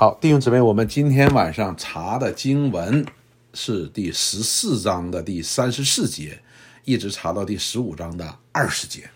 [0.00, 3.04] 好，弟兄姊妹，我们今天晚上查的经文
[3.52, 6.38] 是第十四章的第三十四节，
[6.84, 9.10] 一直查到第十五章的二十节。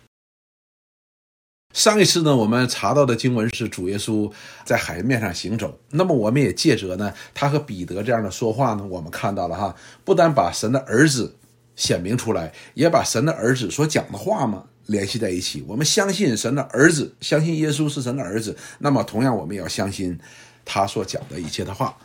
[1.72, 4.28] 上一次呢，我们查到的经文是主耶稣
[4.64, 5.78] 在海面上行走。
[5.90, 11.36] 那么，我们也借着呢，他和彼得这样的说话呢，我们看到了哈，不但把神的儿子
[11.76, 15.62] 显明出来，也把神的儿子所讲的话嘛联系在一起。
[15.68, 20.18] 我们相信神的儿子，相信耶稣是神的儿子，那么同样我们也要相信。
[20.64, 21.96] 他所讲的一切的话，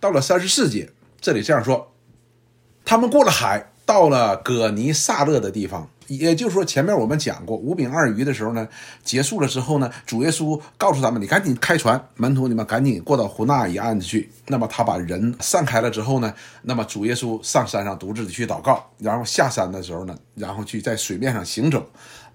[0.00, 1.92] 到了三十四节，这里这样说：
[2.84, 5.88] 他们过了海，到了葛尼撒勒的地方。
[6.06, 8.66] 也就是说，前面我们讲过五饼二鱼的时候呢，
[9.04, 21.86] 结束了之后呢，主耶稣告诉他们：“你赶紧开船，门徒你们赶紧过到湖那一岸子去。”那么他把人散开了之后呢，那么主耶稣上山上独自的去祷告，然后下山的时候呢，然后去在水面上行走，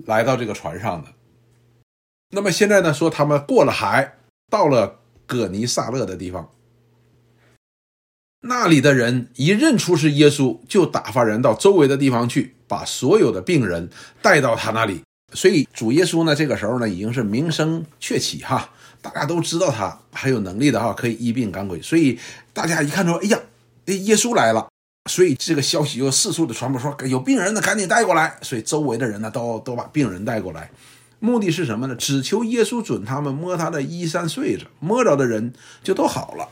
[0.05, 1.07] 来到这个船上的。
[2.29, 4.17] 那么现在呢，说他们过了海，
[4.51, 4.99] 到了。
[5.33, 6.49] 葛尼撒勒的地方，
[8.41, 13.89] 那里的人一认出是耶稣，就打发人到周围的地方去，把所有的病人
[14.21, 15.01] 带到他那里。
[15.33, 18.69] 所以主耶稣呢，这个时候呢，已经是名声鹊起哈，
[19.01, 21.81] 大家都知道他很有能力的哈，可以医病赶鬼。
[21.81, 22.19] 所以
[22.53, 23.39] 大家一看说，哎呀，
[23.85, 24.67] 耶稣来了，
[25.09, 28.37] 所以这个消息又四处的传播，说有病人呢，赶紧带过来。
[28.41, 30.69] 所以周围的人呢，都都把病人带过来。
[31.25, 31.95] 目的是什么呢？
[31.95, 36.49] 只求耶稣准他们摸他的衣衫穗子，摸着的人就都好了。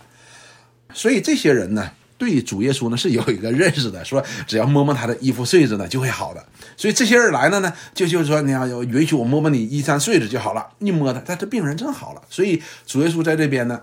[0.93, 6.45] 所以这些人呢，对主耶稣呢是有一个认识的，说只要摸摸他的衣服穗子呢就会好的。
[6.77, 10.65] 所以这些人来了呢，就就是说你要允许我摸摸你衣衫穗子就好了。
[10.79, 12.21] 一摸他，他这病人真好了。
[12.29, 13.81] 所以主耶稣在这边呢，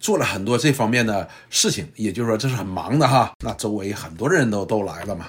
[0.00, 3.32] 做了很多这方面的事情，也就是说这是很忙的哈。
[3.44, 5.28] 那周围很多人都都来了嘛，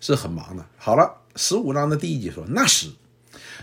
[0.00, 0.66] 是很忙的。
[0.76, 2.88] 好了，十五章的第一节说那时。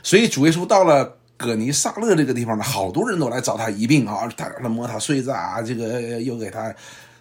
[0.04, 6.74] 所以主耶稣到了葛尼撒勒这个地方呢，好多人都来找他医病啊，他让他摸他穗子啊，这个又给他。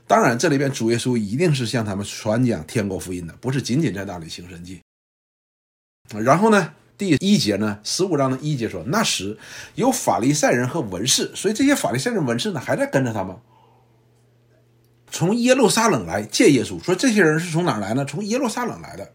[0.07, 4.81] 当然，这里边主耶稣一定是向他们传讲天国福音的，不是仅仅在那里行神迹。
[6.19, 9.39] 然后呢，第一节呢，十五章的一节说，那时
[9.77, 13.37] 有法利赛人和文士，所以这些法利赛人文士呢，还在跟着他们，
[15.11, 16.83] 从耶路撒冷来见耶稣。
[16.83, 18.05] 说这些人是从哪来呢？
[18.05, 19.13] 从耶路撒冷来的。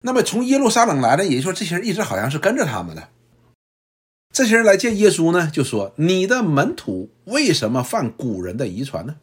[0.00, 3.08] 那么从耶路撒冷来的，也就是说，这些人一直好像是跟着他们的。
[4.32, 9.16] 这些人来见耶稣呢，就说：“你的门徒为什么犯古人的遗传呢？”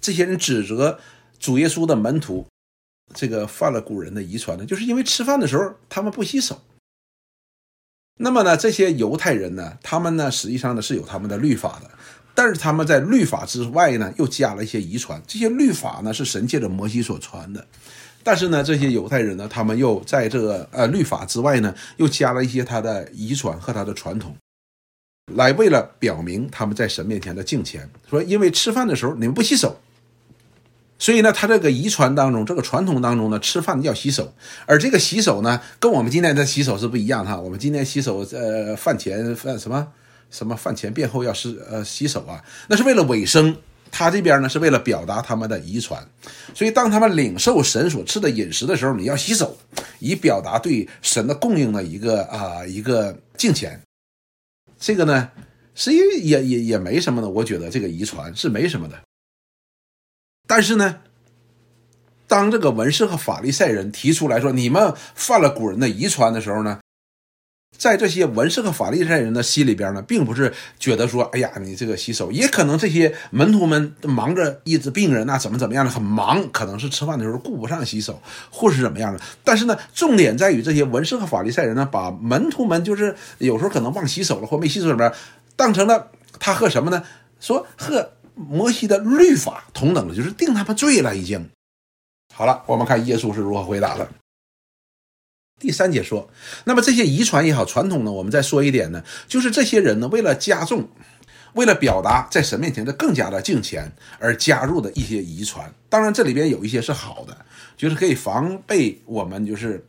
[0.00, 0.98] 这些人指责
[1.38, 2.48] 主耶稣的门徒，
[3.14, 6.62] 这个犯了古人的遗传呢，就是因为吃饭的时候他们不洗手。
[8.16, 11.90] 那么呢，这些犹太人呢，他们呢实际上呢是有他们的律法的，
[12.34, 15.22] 但是他们在律法之外呢又加了一些遗传。
[15.26, 17.66] 这些律法呢是神借着摩西所传的。
[18.22, 24.36] 但是呢，这些犹太人呢，他们又在这个呃律法之外呢，又加了一些他的遗传和他的传统，
[25.34, 27.88] 来为了表明他们在神面前的敬虔。
[28.08, 29.80] 说因为吃饭的时候你们不洗手，
[30.98, 34.34] 所以呢，他这个遗传当中，这个传统当中呢，吃饭要洗手。
[34.66, 37.40] 而这个洗手呢，跟我们今天的洗手是不一样哈。
[37.40, 39.88] 我们今天洗手，呃，饭前饭什么
[40.30, 43.56] 什么饭前便后要是呃洗手啊，那是为了卫生。
[43.90, 46.06] 他这边呢是为了表达他们的遗传，
[46.54, 49.56] 所以当他们领受神所赐的饮食的时候，你要洗手，
[49.98, 53.80] 以表达对神的供应的一个啊一个敬虔。
[54.78, 55.30] 这个呢，
[55.74, 58.98] 实际也也也没什么的，我觉得这个遗传是没什么的。
[60.46, 61.00] 但是呢，
[62.26, 66.80] 当这个文士和法利赛人提出来说你们犯了古人的遗传的时候呢？
[67.78, 78.20] 在这些文士和法利赛人的心里边呢，并不是觉得说，哎呀，你这个洗手，也可能这些门徒们忙着医治病人啊，怎么怎么样的，很忙，可能是吃饭的时候顾不上洗手，
[78.50, 79.20] 或是怎么样的。
[79.42, 85.14] 但是呢，重点在于这些文士和法利赛人呢，把门徒们就是有时候可能忘洗手了或没洗手怎么样，
[85.56, 87.02] 当成了他和什么呢？
[87.40, 91.48] 说和摩西的律法同等的，就是定他们罪了已经。
[92.34, 94.06] 好了，我们看耶稣是如何回答的。
[95.60, 96.28] 第三节说，
[96.64, 100.88] 那么这些遗传也好，传统呢，我们再说一点呢，就是这些人呢，为了加重，
[101.52, 105.70] 为了表达在神面前的更加的敬虔而加入的一些遗传。
[105.90, 107.36] 当然，这里边有一些是好的，
[107.76, 109.84] 就是可以防备我们就是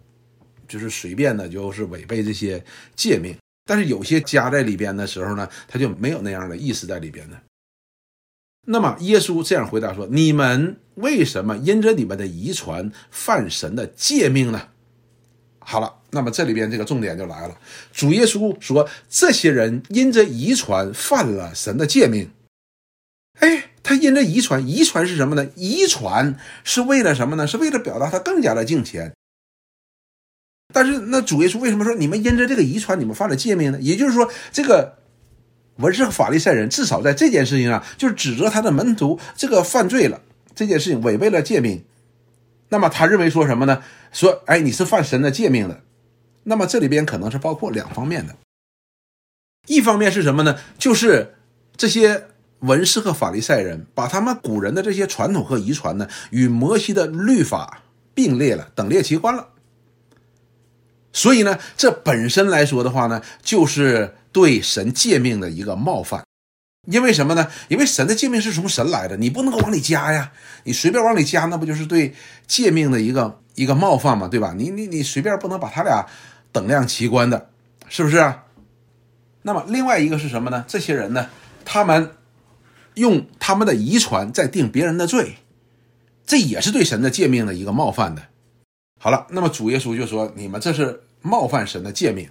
[0.67, 2.61] 就是随便的，就是违背这些
[2.97, 3.33] 诫命。
[3.65, 7.37] 但是有些加在里边的时候呢，他就没有那样的意思在里边呢。
[8.67, 14.67] 那么耶稣这样回答说：“你们为什么因着你们的遗传犯神的诫命呢？”
[15.71, 17.57] 好了，那么这里边这个重点就来了。
[17.93, 22.29] 主耶稣说，这些人因着遗传犯了神的诫命。
[23.39, 25.47] 哎，他因着遗传，遗传是什么呢？
[25.55, 26.35] 遗传
[26.65, 27.47] 是为了什么呢？
[27.47, 29.13] 是为了表达他更加的敬虔。
[30.73, 33.79] 但是那主耶稣为什么说你们因着这个遗传，你们犯了诫命呢？
[33.79, 34.97] 也就是说，这个
[35.77, 40.21] 文士和法利赛人至少在这件事情上，就是指责他的门徒这个犯罪了，
[40.53, 41.81] 这件事情违背了诫命。
[42.71, 43.83] 那么他认为说什么呢？
[44.13, 45.81] 说，哎，你是犯神的诫命的。
[46.43, 48.35] 那么这里边可能是包括两方面的，
[49.67, 50.57] 一方面是什么呢？
[50.77, 51.35] 就是
[51.75, 52.27] 这些
[52.59, 57.83] 文士和法利赛人把他们古人的这些传统和遗传呢，与摩西的律法
[58.13, 59.49] 并列了，等列齐观了。
[61.11, 66.23] 所以呢，这本身来说的话呢，就是对神诫命的一个冒犯。
[66.87, 67.47] 因为什么呢？
[67.67, 70.31] 因为神的诫命是从神来的，你不能够往里加呀。
[70.63, 72.15] 你随便往里加，那不就是对
[72.47, 74.27] 诫命的一个一个冒犯嘛？
[74.27, 74.55] 对吧？
[74.57, 76.07] 你你你随便不能把他俩
[76.51, 77.51] 等量齐观的，
[77.87, 78.33] 是不是？
[79.43, 80.65] 那么另外一个是什么呢？
[80.67, 81.29] 这些人呢，
[81.63, 82.15] 他们
[82.95, 85.35] 用他们的遗传在定别人的罪，
[86.25, 88.23] 这也是对神的诫命的一个冒犯的。
[88.99, 92.27] 好了，那么主耶稣就说：“你们这是冒犯神的诫命。”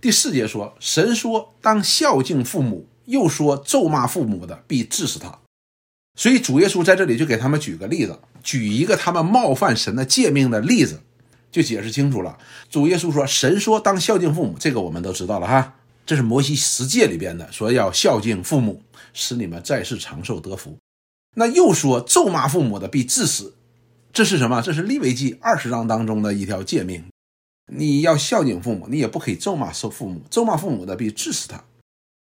[0.00, 5.38] 第四节说：“神说当孝敬父母。”又说咒骂父母的必治死他，
[6.16, 11.00] 所以主耶稣在这里就给他们举个例子，举一个他们冒犯神的诫命的例子，
[11.50, 12.38] 就解释清楚了。
[12.70, 15.74] 主耶稣说：“神说当孝敬父母，这个我们都知道了哈，
[16.06, 20.78] 这是摩西十诫里边的，说要孝敬父母，使你们在世长寿得福。”
[21.36, 23.54] 那又说咒骂父母的必治死，
[24.12, 24.62] 这是什么？
[24.62, 27.04] 这是利未记二十章当中的一条诫命，
[27.72, 31.64] 你要孝敬父母，你也不可以咒骂受父母，咒骂父母的必治死他。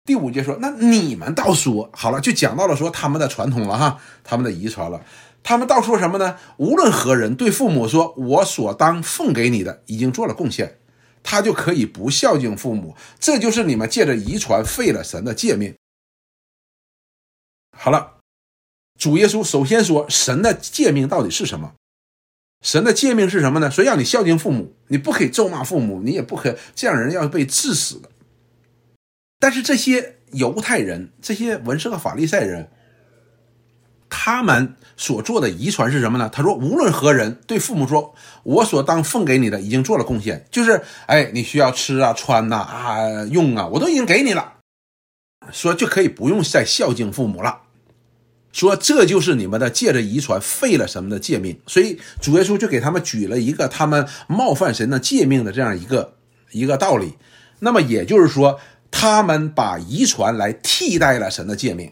[0.05, 5.03] 第五节说，那你们倒说好了，就讲到了说他们的传统了哈，他们的遗传了。
[5.41, 6.37] 他们倒说什么呢？
[6.57, 10.77] 无论何人对父母说“我所当奉给你的已经做了贡献”，
[11.23, 12.95] 他就可以不孝敬父母。
[13.19, 15.75] 这就是你们借着遗传废了神的诫命。
[17.75, 18.17] 好了，
[18.99, 21.73] 主耶稣首先说神的诫命到底是什么？
[22.63, 23.71] 神的诫命是什么呢？
[23.71, 28.09] 说让你孝敬父母，你不可以咒骂父母，你也不可这样人要被治死的。
[29.45, 32.67] 但是这些犹太人、这些文士和法利赛人，
[34.09, 36.27] 他们所做的遗传是什么呢？
[36.33, 44.53] 他说：“无论何人对父母说，我所当奉给你的已经做了贡献，就是哎，你需要吃啊、穿呐、啊、用啊，我都已经给你了，
[45.51, 47.61] 说就可以不用再孝敬父母了。
[48.51, 51.61] 说这就是你们的借着遗传废了什么的诫命。
[51.67, 56.15] 所以主耶稣就给他们举了一个他们冒犯神的诫命的这样一个
[56.49, 57.13] 一个道理。
[57.59, 58.59] 那么也就是说。”
[58.97, 61.91] 他们把遗传来替代了神的诫命，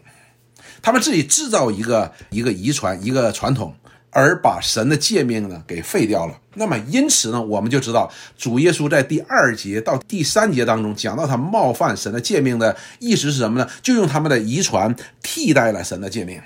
[0.80, 3.74] 他们自己制造一个一个遗传一个传统，
[4.08, 6.40] 而把神的诫命呢给废掉了。
[6.54, 13.68] 那么因此呢，我们就知道主耶稣在第二节到第三节当中讲到他冒犯神的诫命的意思是什么呢？
[13.82, 16.40] 就用他们的遗传替代了神的诫命，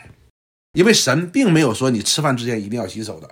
[0.72, 3.30] 因为神并没有说你吃饭之前一定要洗手的，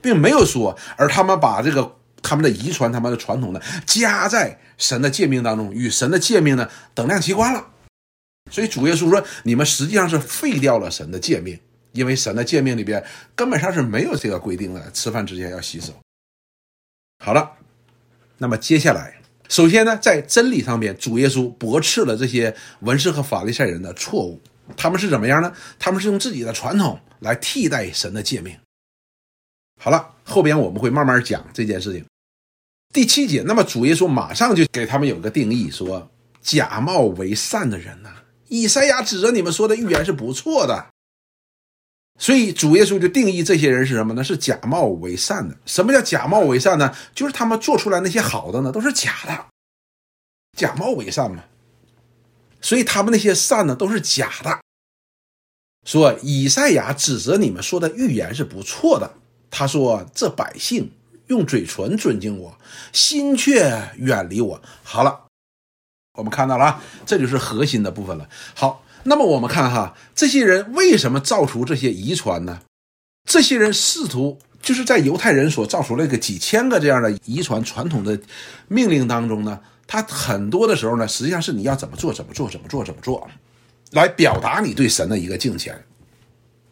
[0.00, 1.96] 并没有说，而他们把这个。
[2.22, 7.66] 他们的遗传，他们的传统呢，加在神的诫命当中，与神的诫命呢等量齐观了。
[8.50, 11.58] 所以主耶稣说：“你们实际上是废掉了神的诫命，
[11.92, 13.04] 因为神的诫命里边
[13.36, 15.92] 根本上是没有这个规定的，吃饭之前要洗手。”
[17.22, 17.52] 好了，
[18.38, 24.40] 那么接下来，首先呢，在真理上面，主耶稣驳斥了这些文士和法利赛人的错误。
[24.76, 25.52] 他们是怎么样呢？
[25.78, 28.56] 他们是用自己的传统来替代神的诫命。
[29.78, 32.04] 好了，后边我们会慢慢讲这件事情。
[32.92, 36.10] 第七节，那么主耶稣马上就给他们有个定义，说
[36.42, 38.10] 假冒为善的人呐，
[38.48, 40.88] 以赛亚指着你们说的预言是不错的，
[42.18, 44.24] 所以主耶稣就定义这些人是什么呢？
[44.24, 45.56] 是假冒为善的。
[45.66, 46.92] 什么叫假冒为善呢？
[47.14, 49.46] 就是他们做出来那些好的呢，都是假的，
[50.56, 51.44] 假冒为善嘛。
[52.60, 54.58] 所以他们那些善呢，都是假的。
[55.86, 59.14] 说以赛亚指责你们说的预言是不错的，
[59.48, 60.90] 他说这百姓。
[61.30, 62.58] 用嘴唇尊敬我，
[62.92, 64.60] 心却远离我。
[64.82, 65.26] 好了，
[66.18, 68.28] 我们看到了啊，这就是核心的部分了。
[68.54, 72.62] 好，那么我们看哈，这些人为什么造出这些遗传呢？
[73.28, 78.18] 这些人试图就是在犹太人所造出那个几千个这样的遗传传统的
[78.66, 83.30] 命令当中呢，他很多的时候呢，实际上是你要怎么做怎么做怎么做怎么做，
[83.92, 85.80] 来表达你对神的一个敬虔。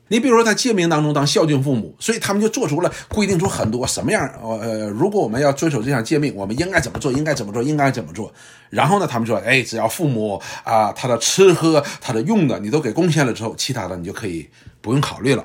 [0.08, 7.12] 你比如说，在诫命当中当孝敬父母，所以他们就做出了规定出很多什么样呃，如果我们要遵守这项诫命，我们应该怎么做？
[7.12, 7.62] 应该怎么做？
[7.62, 8.32] 应该怎么做？
[8.70, 14.48] 然后呢，他们说，哎，只要父母啊，他的吃喝、他的用的，你都给贡献了之后，其他的你就可以
[14.80, 15.44] 不用考虑了。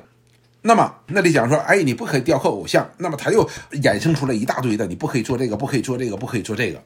[0.62, 3.46] 那么那里讲说，哎，你不可以雕刻偶像，那么他又
[3.82, 6.82] 衍生出了一大堆的，你不可以做这个，不可以做这个，不可以做这个。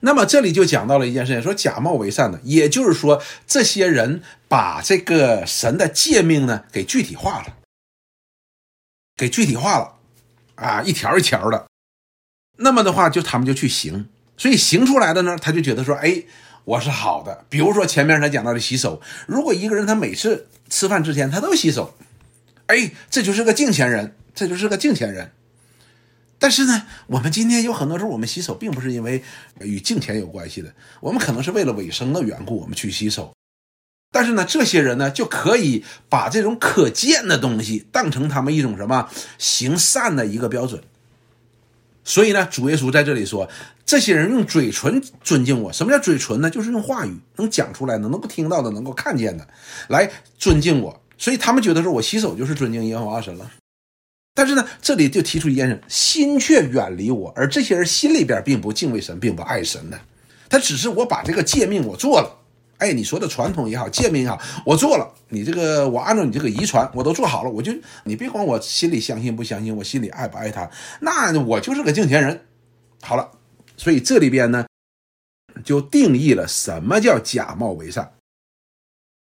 [0.00, 7.56] 那么这里就讲到了一件事情，说假冒为善的，也就是说，这些人把这个神的诫命呢给具体化了，
[9.16, 9.94] 给具体化了，
[10.54, 11.66] 啊，一条一条的。
[12.58, 16.22] 那么的话，就他们就去行，所以行出来的呢，他就觉得说，哎，
[16.64, 17.44] 我是好的。
[17.48, 21.96] 比如说前面他讲到的洗手，如果一个人他每次吃饭之前他都洗手，
[22.66, 25.32] 哎，这就是个敬虔人，这就是个敬虔人。
[26.38, 29.22] 但是呢，我们今天有很多时候我们洗手并不是因为
[29.60, 33.32] 与敬虔有关系的，我们可能是为了卫生的缘故我们去洗手。
[34.10, 40.82] 但是呢，这些人呢就可以把这种可见的东西当成他们一种什么行善的一个标准。
[42.04, 43.50] 所以呢，主耶稣在这里说，
[43.84, 45.70] 这些人用嘴唇尊敬我。
[45.72, 46.48] 什么叫嘴唇呢？
[46.48, 49.46] 就是用话语能讲出来的、能够听到的、能够看见的
[49.88, 51.02] 来尊敬我。
[51.18, 53.50] 所以他们觉得说我洗手就是尊敬耶和华神了。
[54.38, 57.32] 但是呢，这里就提出一件事：心却远离我。
[57.34, 60.00] 而这些人心里边并不敬畏神，并不爱神的，
[60.48, 62.38] 他只是我把这个诫命我做了。
[62.76, 65.12] 哎，你说的传统也好，诫命也好，我做了。
[65.30, 67.50] 你这个，我按照你这个遗传，我都做好了。
[67.50, 67.72] 我就
[68.04, 72.46] 你别管我心里相信不相信，我心里爱不爱他，那我就是个敬虔人。
[73.02, 73.32] 好了，
[73.76, 74.68] 所以这里边呢，
[75.64, 78.12] 就定义了什么叫假冒为善。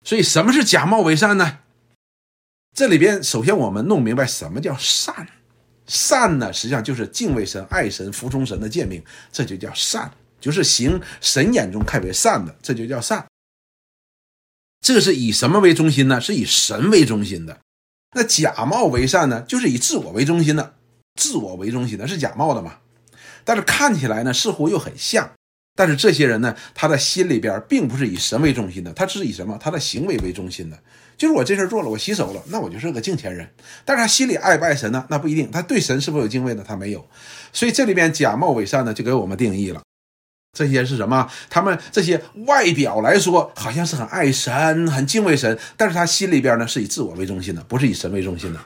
[0.05, 1.59] 所以什么是假冒为善呢？
[2.77, 5.27] 这里边首先我们弄明白什么叫善。
[5.87, 9.03] 善呢，实际上就是敬畏神、爱神、服从神的诫命，
[9.33, 13.25] 这就叫善，就是行神眼中看为善的，这就叫善。
[14.83, 16.21] 这是以什么为中心呢？
[16.21, 17.61] 是以神为中心的。
[18.15, 19.41] 那假冒为善呢？
[19.49, 20.75] 就是以自我为中心的，
[21.19, 22.81] 自我为中心的是假冒的嘛？
[23.43, 25.31] 但是看起来呢，似乎又很像。
[25.75, 29.57] 但是这些人呢，他的心里边并不是以神为中心的，他是以什么？
[29.59, 30.79] 他的行为为中心的。
[31.17, 33.49] 就是我这事做了，我洗手了，那我就是个敬虔人。
[33.85, 35.07] 但是他心里爱不爱神呢？
[35.09, 35.51] 那不一定。
[35.51, 36.65] 他对神是否有敬畏呢？
[36.67, 37.09] 他没有。
[37.53, 39.83] 所以这里边假冒伪善呢，就给我们定义了。
[40.57, 41.31] 这些是什么？
[41.49, 48.61] 他们这些外表来说好像是很爱神、很敬畏神，但是他心里边呢是以自我为中心的，不是以神为中心的。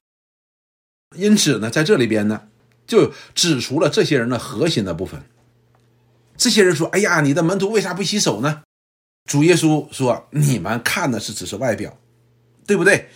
[1.17, 2.43] 因此呢，在这里边呢，
[2.87, 5.23] 就指出了这些人的核心的部分。
[6.37, 8.63] 这些人说：“哎呀，你的门徒为啥不洗手呢？”
[9.29, 11.99] 主耶稣说：“你们看的是只是外表，
[12.71, 13.09] 对不对？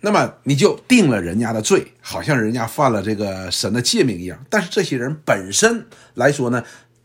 [0.00, 4.46] 那么你就定了人家的罪，好像人家犯了这个神的诫命一样。
[4.48, 6.62] 但是这些人本身来说呢？”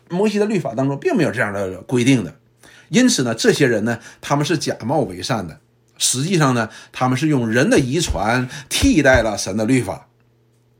[0.07, 2.35] 摩西的律法当中并没有这样的规定的，
[2.89, 5.59] 因此呢，这些人呢，他们是假冒为善的，
[5.97, 10.07] 实际上呢，他们是用人的遗传替代了神的律法，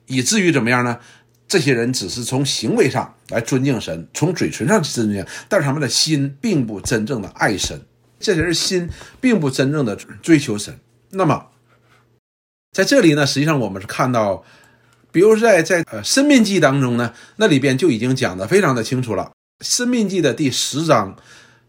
[0.06, 1.00] 以至于怎么样呢？
[1.48, 7.82] 这些人只是从行为上来尊敬神，从嘴唇上尊敬，但是他们的心并不真正的爱神，
[8.26, 8.90] 这些人心
[9.22, 10.80] 并不真正的追求神。
[11.12, 11.46] 那么，
[12.72, 14.44] 在这里呢，实际上我们是看到。
[15.12, 19.32] 比如在在呃《生命记》当中呢，那里边就已经讲的非常的清楚了，
[19.66, 21.16] 《生命记》的第十章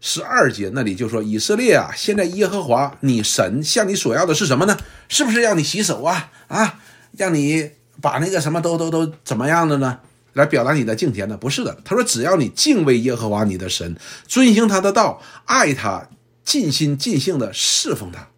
[0.01, 4.77] 十二节那里就说：“以色列啊，现在耶和华你神向你所要的是什么呢？
[5.07, 6.29] 是不是要你洗手啊？
[6.47, 6.79] 啊，
[7.13, 7.71] 让你
[8.01, 9.99] 把那个什么都都都怎么样的呢？
[10.33, 11.37] 来表达你的敬虔呢？
[11.37, 13.95] 不是的，他说只要你敬畏耶和华你的神，
[14.27, 16.09] 遵行他的道，爱他，
[16.47, 18.29] 尽心尽性的侍奉他。”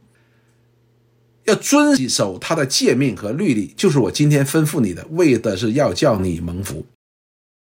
[1.45, 6.85] 要遵守他的诫命和律例，就是我今天吩咐你的，为的是要叫你蒙福。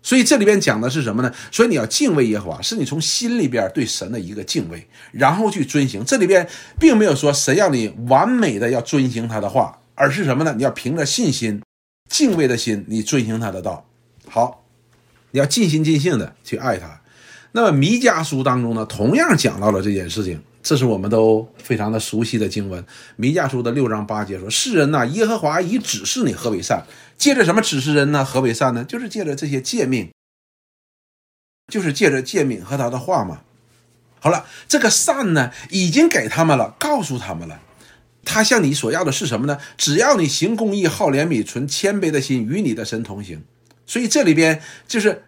[0.01, 1.33] 所以这里边讲的是什么呢？
[1.51, 6.03] 所以你要敬畏耶和华，是你从心里边对神的一个敬畏，然后去遵行。
[6.03, 6.47] 这里边
[6.79, 10.53] 并没有说神要你完美的要遵行他的话，而是什么呢？
[10.57, 11.61] 你要凭着信心、
[12.09, 13.85] 敬畏的心，你遵行他的道。
[14.27, 14.65] 好，
[15.31, 17.01] 你要尽心尽性的去爱他。
[17.55, 20.43] 那么弥迦书当中呢，同样讲到了这件事情。
[20.63, 22.81] 这是我们都非常的熟悉的经文，
[23.17, 26.85] 《弥迦书》的六章八节说：“世人呐，耶和华已指示你何为善。
[27.17, 28.23] 借着什么指示人呢？
[28.23, 28.83] 何为善呢？
[28.85, 30.09] 就是借着这些诫命，
[31.67, 33.41] 就是借着诫命和他的话嘛。
[34.21, 37.59] 好了，这个善呢，已经给他们了，告诉他们了。
[38.23, 39.57] 他向你所要的是什么呢？
[39.77, 43.43] 只要你行公义、好怜悯、存谦卑的心，与你的神同行。
[43.85, 45.25] 所以这里边就是。”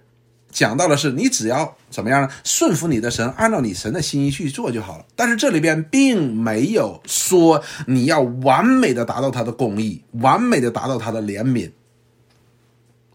[0.55, 2.29] 讲到的是，你只要怎么样呢？
[2.45, 5.05] 顺服你的神，按照你神的心意去做就好了。
[5.13, 11.69] 但是这里边并没有说你要完美的达到他的公义，完美的达到他的怜悯。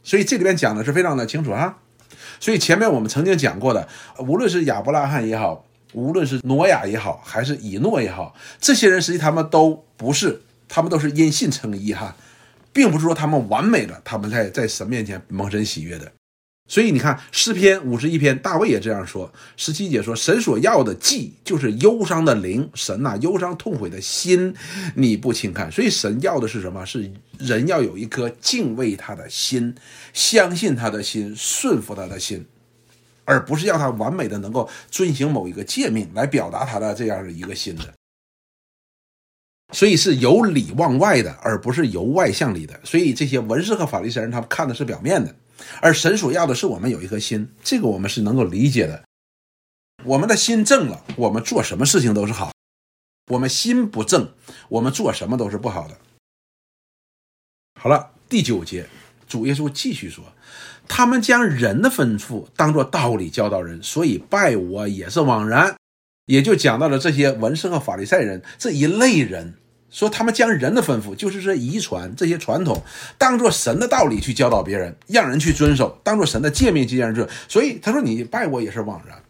[0.02, 1.78] 所以这里边讲的是非常的清楚啊。
[2.38, 12.14] 所以前面我们曾经讲过的，无论是亚伯拉罕也好，无论是挪亚也好，还是以诺也好，这些人实际他们都不是，他们都是因信称义哈，
[12.70, 16.12] 并不是说他们完美了，他们在在神面前蒙神喜悦的。
[16.70, 19.28] 所以你看诗篇五十一篇，大卫也这样说。
[19.56, 22.70] 十七节说：“神所要的祭，就是忧伤的灵。
[22.74, 24.54] 神呐，忧伤痛悔的心，
[24.94, 25.68] 你不轻看。
[25.72, 26.86] 所以神要的是什么？
[26.86, 29.74] 是人要有一颗敬畏他的心，
[30.12, 32.46] 相信他的心，顺服他的心，
[33.24, 37.92] 而不是要他完美的能够遵行某一个诫命来表达他的这样的一个心的。
[39.72, 42.78] 所以是由里往外的，而不是由外向里的。
[42.84, 45.34] 所以这些文士和法利赛人，他们看的是表面的。
[45.80, 49.04] 而神所要的是我们有一颗心，这个我们是能够理解的。
[50.04, 52.50] 我们的心正了，我们做什么事情都是好；
[53.26, 54.32] 我们心不正，
[54.68, 55.98] 我们做什么都是不好的。
[57.80, 58.88] 好了，第九节，
[59.28, 60.24] 主耶稣继续说
[60.88, 65.76] ：“他们将人的吩咐当作道理教导人，所以拜我也是枉然。”
[66.26, 69.54] 也就讲到了这些文士和法利赛人这一类人，
[69.90, 72.82] 说他们将人的吩咐，就是这遗传这些传统，
[73.18, 79.22] 当做神的道理去教导别人，让人去遵守，当做神的诫命去让人所以他说：“你拜我也是枉然。”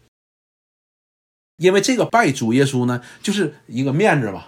[1.57, 4.45] 因为这个拜主耶稣呢，就是一个面子嘛，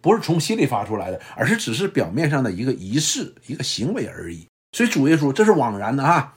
[0.00, 4.46] 不是从心里发出来的，而是只是表面上的一个仪式、一个行为而已。
[4.72, 6.34] 所以主耶稣这是枉然的哈。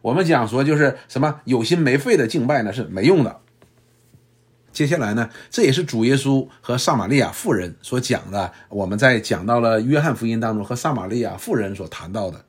[0.00, 3.40] 我们讲说就是什么有心没肺的敬拜呢是没用的。
[4.72, 8.50] 接下来呢，这也是主耶稣和撒玛利亚妇人所讲的。
[8.70, 12.42] 我们在讲到了约翰福音当中和撒玛利亚妇人所谈到的。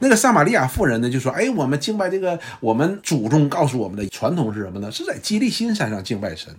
[0.00, 4.90] 那个撒玛利亚妇人呢，就说：“哎，我们敬拜这个，我们祖宗告诉我们的传统是什么呢？
[4.90, 6.52] 是在基利心山上敬拜神。”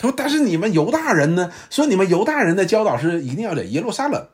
[0.00, 1.50] 他说：“但是你们犹大人呢？
[1.68, 4.28] 说你们犹大人的教导是一定要在耶路撒冷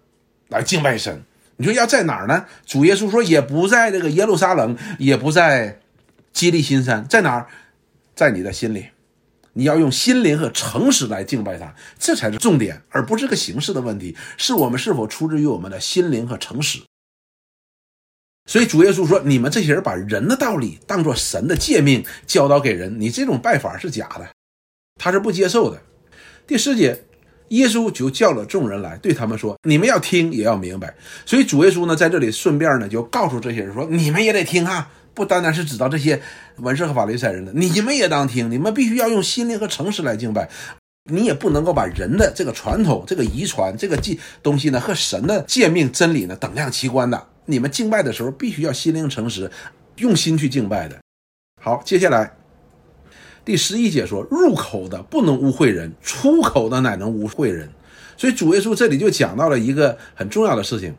[0.49, 1.23] 来敬拜神。
[1.57, 2.45] 你说要在哪儿呢？
[2.67, 5.81] 主耶稣说也不在这个耶路撒冷，也不在
[6.33, 7.47] 基利心山，在哪儿？
[8.15, 8.89] 在你的心里。
[9.55, 14.17] 你要用心灵和诚实来敬拜他，这才是重点，而不是个形式的问题。
[14.37, 16.81] 是我们是否出自于我们的心灵和诚实？”
[18.47, 24.29] 所以主耶稣说：“你们这些人把人的道理当做神的诫命教导给人，你这种拜法是假的，
[24.97, 25.81] 他是不接受的。”
[26.45, 27.05] 第四节，
[27.49, 30.93] 耶稣就叫了众人来，对他们说：“你们要听，也要明白。”
[31.25, 36.21] 所以主耶稣呢，在这里顺便呢，就告诉这些人说：“你们也得听哈，不单单是指到这些
[36.57, 38.51] 文士和法利赛人的，你们也当听。
[38.51, 40.49] 你们必须要用心灵和诚实来敬拜，
[41.11, 49.51] 你也不能够把人的这个传统、这个遗传、这个记东西呢，和神的诫命真理呢等量齐观的。”你们敬拜的时候，必须要心灵诚实，
[49.97, 50.97] 用心去敬拜的。
[51.61, 52.37] 好，接下来
[53.45, 57.69] 第十一节说：入口的不能污秽人，出口的乃能污秽人。
[58.17, 60.95] 所以主耶稣这里就讲到了一个很重要的事情，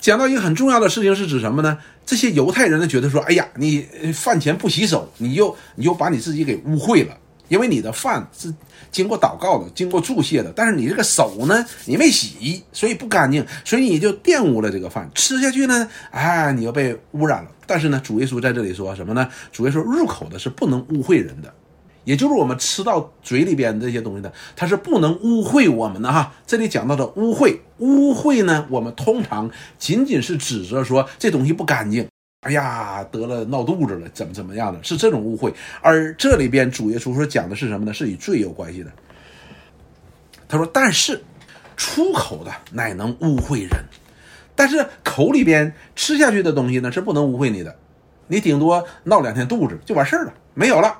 [0.00, 1.78] 讲到一个很重要的事情是指什么呢？
[2.04, 7.16] 这些犹太人呢觉得说：哎呀，你饭前不洗手，你就你就把你自己给污秽了。
[7.48, 8.52] 因为你的饭是
[8.90, 17.50] 经过祷告的，经过注泻的，但是你这个手呢，你没洗，所以不干净，所以你就玷污了这个饭，吃下去呢，哎，你又被污染了。
[17.64, 19.28] 但是呢，主耶稣在这里说什么呢？
[19.52, 21.54] 主耶稣入口的是不能污秽人的，
[22.06, 26.32] 也就是我们吃到嘴里边这些东西的，它是不能污秽我们的哈。
[26.46, 32.06] 这里讲到的污秽，污秽呢，我们通常仅仅是指着说这东西不干净。
[32.42, 34.80] 哎呀，得了闹肚子了，怎么怎么样的？
[34.84, 35.52] 是这种误会。
[35.82, 37.92] 而这里边主耶稣说讲的是什么呢？
[37.92, 38.92] 是与罪有关系的。
[40.46, 41.20] 他说：“但是
[41.76, 43.84] 出口的乃能污秽人，
[44.54, 47.74] 但是口里边吃下去的东西呢，是不能污秽你的。
[48.28, 50.96] 你顶多闹两天肚子就完事儿了，没有了。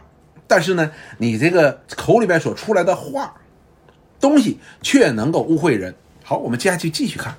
[0.46, 3.34] 但是呢，你这个口里边所出来的话
[4.20, 5.94] 东西却能够污秽人。
[6.22, 7.36] 好，我们接下去继续看。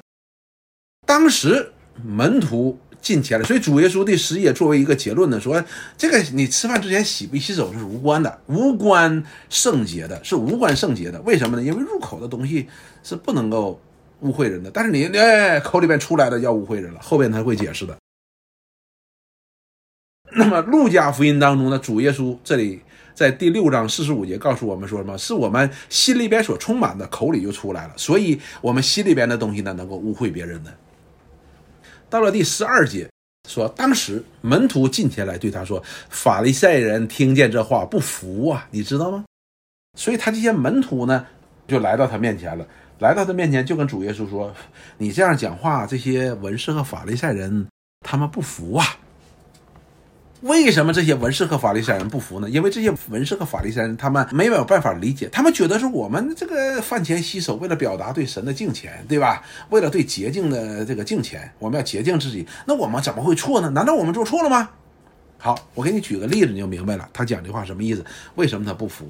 [1.05, 1.71] 当时
[2.03, 2.79] 门徒。
[2.99, 5.63] 进前了，所以主耶稣第十页作为一个结论呢，说
[5.95, 11.21] 这个你吃饭之前洗不洗手是无关的，无关圣洁的，是无关圣洁的。
[11.21, 11.63] 为什么呢？
[11.63, 12.67] 因为入口的东西
[13.03, 13.79] 是不能够
[14.21, 16.99] 污秽人的，但是你哎口里边出来的要污秽人了。
[16.99, 17.95] 后边他会解释的。
[20.31, 22.81] 那么路加福音当中呢，主耶稣这里
[23.17, 25.17] 在第六章四十五节告诉我们说什么？
[25.17, 27.93] 是我们心里边所充满的，口里就出来了。
[27.97, 30.71] 所以我们心里边的东西呢，能够污秽别人的。
[32.11, 33.09] 到了第十二节，
[33.49, 39.25] 说当时门徒进前来对他说：“法利赛人听见这话不服啊，你知道吗？”
[39.97, 41.25] 所以他这些门徒呢，
[41.67, 42.67] 就来到他面前了，
[42.99, 44.53] 来到他面前就跟主耶稣说
[44.99, 47.67] ：“你这样讲话，这些文士和法利赛人
[48.01, 48.85] 他们不服啊。”
[50.41, 52.47] 为什么这些文士和法利赛人不服呢？
[52.47, 59.41] 因为这些文士和法利赛人他们没有办法理解，他们觉得是我们这个饭前洗手，为了表达对神的敬虔，对吧？
[59.69, 62.45] 为了对洁净的这个敬虔，我们要洁净自己。
[62.67, 63.69] 那我们怎么会错呢？
[63.71, 64.69] 难道我们做错了吗？
[65.39, 67.09] 好，我给你举个例子，你就明白了。
[67.11, 68.05] 他讲这话什么意思？
[68.35, 69.09] 为什么他不服？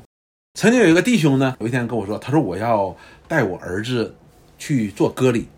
[0.54, 2.96] 曾经有一个弟兄呢，有一天跟我说，他说我要
[3.28, 4.16] 带我儿子
[4.58, 5.50] 去做割礼。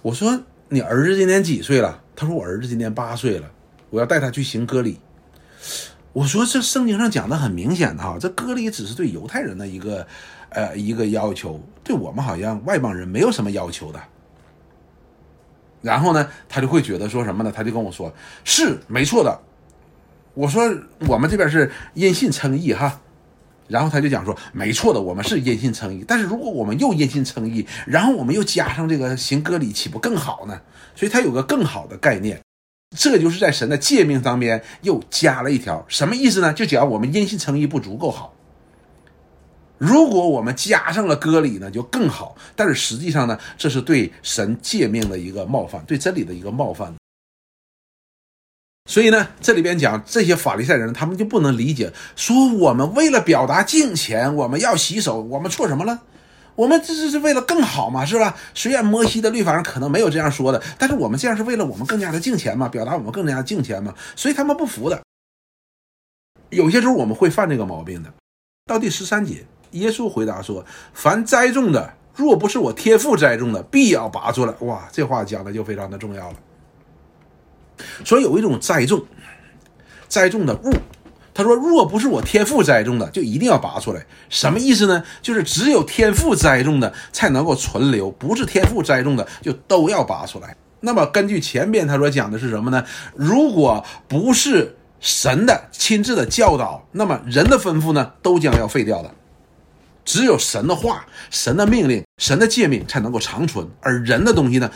[0.00, 2.00] 我说你儿子今年几岁了？
[2.14, 3.50] 他说我儿子今年八岁了。
[3.90, 4.98] 我要带他去行割礼，
[6.12, 10.06] 我说这圣经上讲的很明显的哈，这割礼只是对犹太人的一个，
[10.50, 14.00] 呃，一个要求，对我们好像外邦人没有什么要求的。
[15.80, 17.52] 然后呢，他就会觉得说什么呢？
[17.54, 18.12] 他就跟我说
[18.44, 19.40] 是没错的。
[20.34, 20.62] 我说
[21.06, 23.00] 我们这边是因信称义哈，
[23.68, 26.04] 然后他就讲说没错的，我们是因信称义。
[26.06, 30.60] 但是如果我们又因信称义，然后我们又加上这个行割礼，岂不更好呢？
[30.94, 32.40] 所以他有个更好的概念。
[32.96, 36.52] 这就是在神的诫命当面又加了一条，什么意思呢？
[36.52, 38.34] 就讲我们因信称义不足够好。
[39.76, 42.34] 如果我们加上了割礼呢，就更好。
[42.56, 46.92] 但是实际上呢，这是对神诫命的一个冒犯，对真理的一个冒犯。
[48.90, 56.02] 所以呢，这里边讲这些法利赛人，他们就不能理解，说我们为了表达敬虔，我们要洗手，我们错什么了？
[56.58, 58.34] 我们这这是为了更好嘛，是吧？
[58.52, 65.00] 虽然摩西的律法上可能没有这样说的，但是我们这样是为了我们更加的敬虔嘛，表达我们更加敬虔嘛，所以他们不服的。
[66.50, 68.12] 有些时候我们会犯这个毛病的。
[68.66, 76.36] 到第十三节，耶稣回答说：“凡栽种的，若不是我天父栽种的，必要拔出来。”哇，这话讲的就非常的重要了。
[78.04, 79.06] 所以有一种栽种，
[80.08, 80.72] 栽种的物。
[81.38, 84.04] 他说：“若不是我天赋栽种的，就一定要拔出来。
[84.28, 85.04] 什么意思呢？
[85.22, 90.56] 就是只有天赋栽种的才能够存留，不是天赋栽种的就都要拔出来。
[90.80, 92.84] 那么根据前边他所讲的是什么呢？
[93.14, 99.14] 如果不是神的亲自的教导，那么人的吩咐呢，都将要废掉的。
[100.04, 104.68] 只有神的话、神的命令、神的诫命才能够长存，而人的东西呢，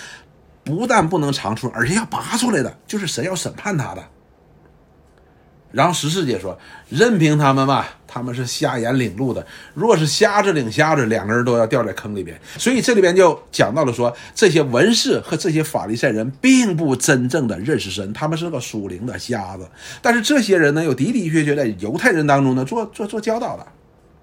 [0.62, 4.05] 不但不能长存，而且要拔出来的，就是神要审判他的。”
[5.72, 6.56] 然后十四节说
[6.88, 9.44] ：“任凭他们吧，他们是瞎眼领路的。
[9.74, 12.38] 若是瞎子领瞎子，两个人都要掉在坑里边。
[12.58, 19.66] 所以这里边就讲到了说，这些文士和这些法利赛人并不真正的认识神，他们是个属灵的瞎子。
[20.00, 23.66] 但是这些人呢，又的的确确在犹太人当中呢做做做教导的。”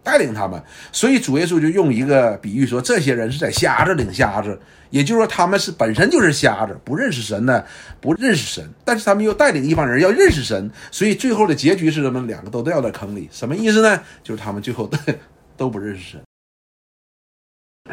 [0.09, 0.59] 带领他们，
[0.91, 7.63] 所以主耶稣就用一个比喻说，这些人是在瞎子领瞎子，也就是说他们是本身就是瞎子，不认识神呢，
[8.01, 12.25] 不认识神，但是他们又带领一帮人要认识神，所以最后的结局是什么？
[12.25, 14.01] 两个都掉在坑里，什么意思呢？
[14.23, 14.97] 就是他们最后都
[15.55, 16.21] 都不认识神。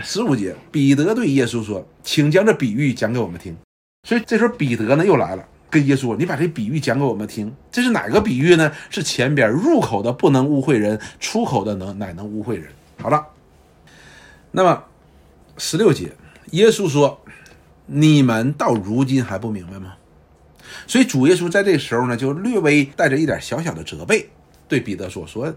[0.03, 3.55] 十五节，彼得对耶稣说：“请将这比喻讲给我们听。”
[4.09, 5.47] 所以这时候彼得呢又来了。
[5.77, 8.73] 跟耶稣，你把这比喻讲给我们听，这是哪个比喻呢？
[8.89, 12.69] 是前边入口的不能污秽人，出口的能乃能污秽人。
[12.99, 13.27] 好了，
[14.53, 14.85] 那么
[15.59, 16.13] 十六节，
[16.53, 17.21] 耶稣说
[17.85, 19.95] ：“你们到如今还不明白吗？”
[20.89, 24.31] 所以主耶稣在这时候呢，就略微带着一点小小的责备，
[24.67, 25.55] 对彼得说：“说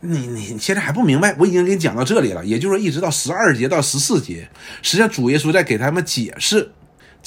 [0.00, 1.36] 你你现在还不明白？
[1.38, 4.48] 我已经给你讲到这里了，也就是说一直到十二节到十四节，
[4.82, 6.72] 实际上主耶稣在给他们解释。”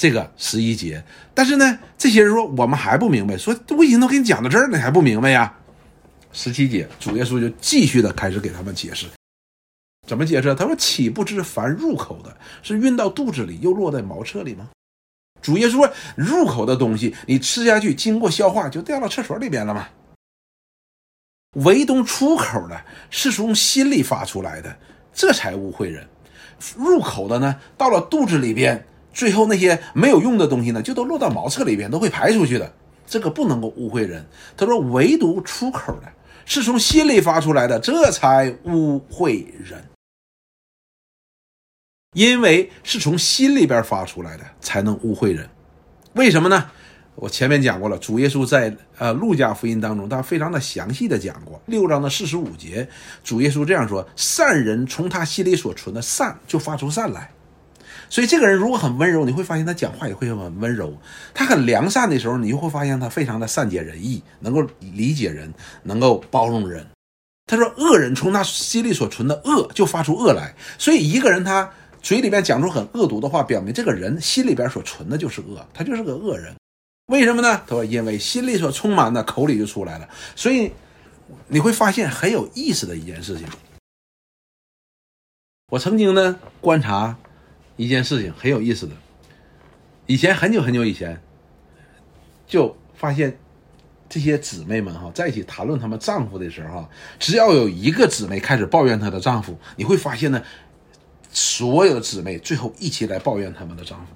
[0.00, 5.54] 这个十一节，但是呢，这些人说我们还不明白，说我已经都给你讲到这儿了，还不明白呀？
[6.32, 9.06] 十七节，主耶稣就继续的开始给他们解释，
[10.08, 10.54] 怎么解释？
[10.54, 14.70] 他说：“岂不知凡入口的，是运到肚子里，又落在茅厕里吗？”
[15.42, 19.86] 主耶稣说：“入口的东西，你吃下去，经过消化，就掉到厕所里边了吗？
[21.56, 24.74] 唯独出口的，是从心里发出来的，
[25.12, 26.08] 这才污秽人。
[26.74, 28.82] 入口的呢，到了肚子里边。”
[29.12, 32.72] 最后那些没有用的东西呢，就都落到茅厕里边，都会排出去的。
[33.06, 34.24] 这个不能够污秽人。
[34.56, 36.12] 他说，唯独出口的
[36.44, 39.82] 是从心里发出来的，这才污秽人。
[42.12, 45.48] 因为是从心里边发出来的，才能污秽人。
[46.14, 46.70] 为什么呢？
[47.16, 52.88] 我前面讲过了，主耶稣在呃路加福音当中，他非常的详细的讲过六章的四十五节，
[53.22, 57.30] 主耶稣这样说：善人从他心里所存的善，就发出善来。
[58.10, 60.88] 所以这个人如果很温柔，你会发现他讲话也会很温柔；
[61.32, 66.84] 他很良善的时候，你就会发现他非常的善解人意，能够理解人，能够包容人。
[67.46, 71.68] 他说：“恶人从他心里所存的恶就发出恶来。”所以一个人他
[72.02, 76.54] 嘴里边讲出很恶毒的话，表明这个人心里边所存的就是恶，他就是个恶人。
[77.06, 77.62] 为什么呢？
[77.66, 80.70] 他说：“因为心里所充满的，口里就出来了。”所以
[81.46, 83.46] 你会发现很有意思的一件事情。
[85.68, 87.16] 我曾经呢观察。
[87.80, 88.94] 一件事情很有意思的，
[90.04, 91.18] 以前很久很久以前，
[92.46, 93.38] 就发现
[94.06, 100.42] 这些姊妹们哈在一起谈论她们丈夫的时候哈，只要有一个姊妹开始抱怨她的丈夫，你会发现呢，
[101.32, 104.12] 所有的姊妹最后一起来抱怨他们的丈夫，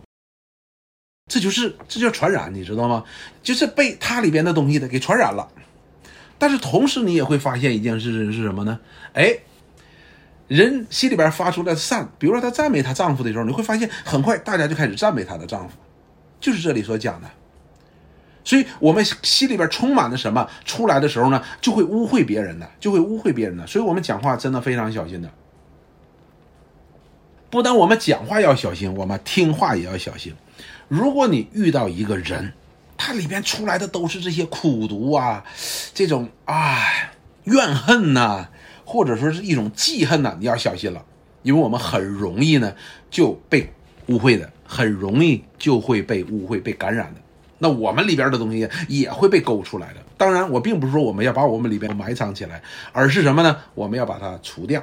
[1.33, 3.03] 这就是这叫传染，你知道吗？
[3.43, 5.51] 就是被他里边的东西的给传染了。
[6.37, 8.79] 但是同时你也会发现一件事情是什么呢？
[9.15, 9.39] 哎。
[10.49, 15.75] 人心里边发出的善，比如说她赞美她丈夫的时候，你会发现很快大家就开始赞美她的丈夫，
[16.41, 17.29] 就是这里所讲的。
[18.45, 23.67] 所以我们心里边充满了什么，出来的时候呢，就会污秽别人的，就会污秽别人的。
[23.67, 25.31] 所以我们讲话真的非常小心的。
[27.49, 30.35] 不但我们讲话要小心，我们听话也要小心。
[30.89, 32.53] 如果你遇到一个人，
[32.99, 35.43] 他里边出来的都是这些苦毒啊，
[35.95, 36.77] 这种啊
[37.45, 38.49] 怨恨呐。
[38.85, 41.05] 或者说是一种记恨呢，你要小心了，
[41.43, 42.75] 因为我们很容易呢
[43.11, 43.73] 就被
[44.07, 47.21] 污秽的，很容易就会被污秽、被感染的。
[47.59, 50.01] 那我们里边的东西也会被勾出来的。
[50.17, 53.57] 当然，我并不是说我们要把我们里边埋藏起来，而是什么呢？
[53.75, 54.83] 我们要把它除掉。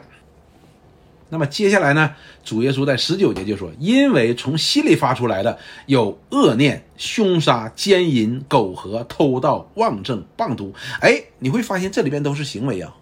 [1.29, 12.93] 那么接下来呢，主耶稣在十九节就说：“因为从心里发出来的有恶念、凶杀、奸淫、苟合、偷盗、妄证、谤毒。”哎，你会发现这里边都是行为啊。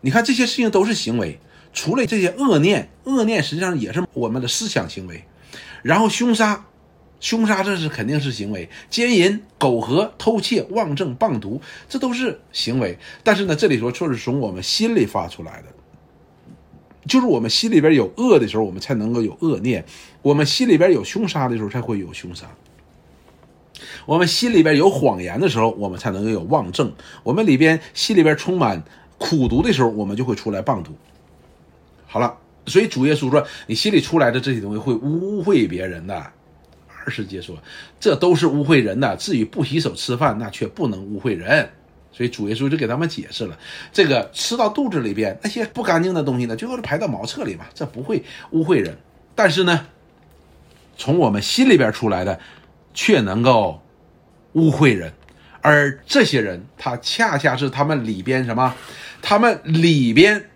[0.00, 1.38] 你看这些事情都是行为，
[1.72, 5.24] 除了这些恶念，恶念实际上也是我们的思想行为。
[5.82, 6.66] 然后凶杀，
[7.20, 12.98] 凶杀这是肯定是行为；奸淫、苟合、偷窃、妄证、谤毒，这都是行为。
[13.22, 15.68] 但是呢，这里说却是从我们心里发出来的。
[17.06, 19.82] 就是我们心里边有恶的时候，我们才能够有恶念；
[20.20, 22.46] 我们心里边有凶杀的时候，才会有凶杀；
[24.04, 26.88] 我们心里边有谎言的时候，我们才能够有妄证；
[27.22, 28.82] 我们里边心里边充满
[29.18, 30.96] 苦读的时候，我们就会出来谤读。
[32.06, 32.34] 好了，
[32.66, 36.32] 所以主耶稣说，你心里出来的这些东西会污秽别人的。
[37.04, 37.56] 二十节说，
[37.98, 39.16] 这都是污秽人的。
[39.16, 41.68] 至于不洗手吃饭，那却不能污秽人。
[42.12, 43.58] 所以主耶稣就给他们解释了，
[43.92, 48.96] 这个吃到肚子里边那些不干净的东西呢，最后是排到茅厕里嘛，这不会污秽人。
[49.34, 49.86] 但是呢，
[50.96, 52.40] 从我们心里边出来的，
[52.92, 53.80] 却能够
[54.54, 55.12] 污秽人。
[55.60, 58.74] 而这些人，他恰恰是他们里边什么？
[59.28, 60.46] 他们里边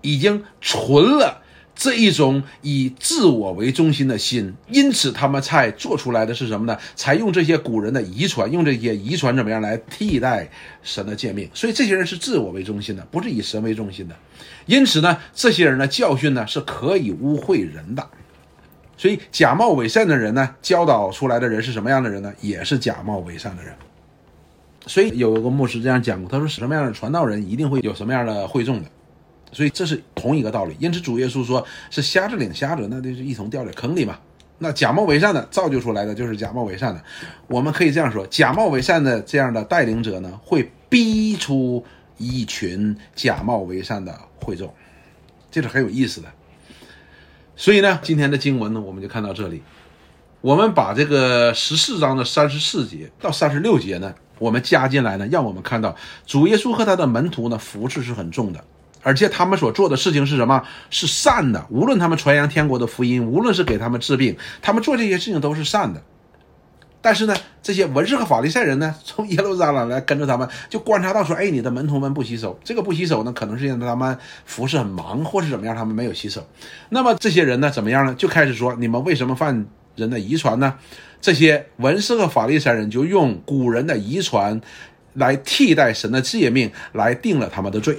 [0.00, 1.44] 已经存了。
[1.76, 6.76] 这一种以自我为中心的心，因此他们才做出来的是什么呢？
[6.96, 10.50] 才用这些古人的遗传，用这些遗传怎么样来替代
[10.82, 11.48] 神的诫命？
[11.54, 14.16] 所以这些人是自我为中心的，不是以神为中心的。
[14.64, 18.04] 因此呢，这些人的教训呢是可以污秽人的。
[18.96, 22.34] 所以假冒伪善的人呢，教导出来的人是什么样的人呢？
[22.40, 23.72] 也是假冒伪善的人。
[24.86, 28.88] 所以有一个牧师这样讲过，他说什么样的传道人一定会有什么样的会众的。
[29.52, 34.18] 所以这是同一个道理，因此主耶稣说是瞎子领瞎子，那就是一同掉在坑里嘛。
[34.58, 37.02] 那假冒伪善的造就出来的就是假冒伪善的。
[37.46, 41.84] 我们可以这样说，假冒伪善的这样的带领者呢，会逼出
[42.16, 44.72] 一群假冒伪善的会众，
[45.50, 46.28] 这是很有意思的。
[47.54, 49.62] 所以呢，今天的经文呢，我们就看到这里。
[50.40, 55.94] 我们把这个十四章的三十四节到三十六节呢，我们加进来呢，让我们看到
[56.26, 58.64] 主耶稣和他的门徒呢，福祉是很重的。
[59.02, 60.62] 而且他们所做的事情是什么？
[60.90, 61.64] 是善的。
[61.70, 66.02] 无论他们传扬天国的福音，无论是给他们治病，他们做这些事情都是善的。
[67.00, 72.58] 但是呢，这些文士和法利赛人呢，从耶路撒冷来跟着他们，就观察到说：“哎，你的门徒们不洗手。
[72.64, 76.44] 这个不洗手呢，可能是因为他们服侍很忙，或是怎么样，他们没有洗手。
[76.88, 78.14] 那么这些人呢，怎么样呢？
[78.18, 79.66] 就开始说：你们为什么犯
[79.96, 80.74] 人的遗传呢？
[81.20, 84.60] 这些文士和法利赛人就用古人的遗传
[85.14, 87.98] 来替代神的诫命，来定了他们的罪。”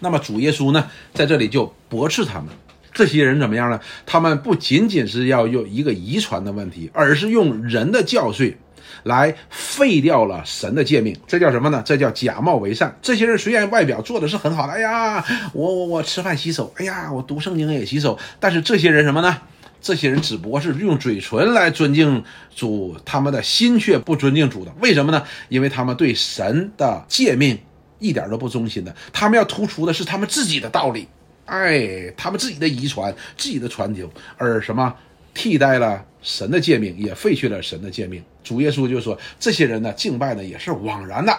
[0.00, 2.46] 那么主耶稣呢，在这里就驳斥他们，
[2.92, 3.80] 这些人怎么样呢？
[4.06, 8.56] 他们不仅仅是要用一个遗传的问题，而是用人的教训
[9.02, 11.16] 来废掉了神的诫命。
[11.26, 11.82] 这叫什么呢？
[11.84, 12.96] 这叫假冒为善。
[13.02, 19.36] 这些人虽然外表做的是很好的，哎呀，我我我吃饭洗手，哎呀，我读圣经也洗手，但是这些人什么呢？
[19.80, 22.22] 这些人只不过是用嘴唇来尊敬
[22.54, 24.72] 主，他们的心却不尊敬主的。
[24.80, 25.22] 为什么呢？
[25.48, 27.58] 因为他们对神的诫命。
[28.00, 31.08] 一点都不忠心的，他们要突出的是他们自己的道理，
[31.46, 34.94] 哎，他们自己的遗传、自己的传承，而什么
[35.34, 38.22] 替代了神的诫命，也废去了神的诫命。
[38.44, 41.36] 主耶稣就说，这些人呢，敬拜呢也是枉然的。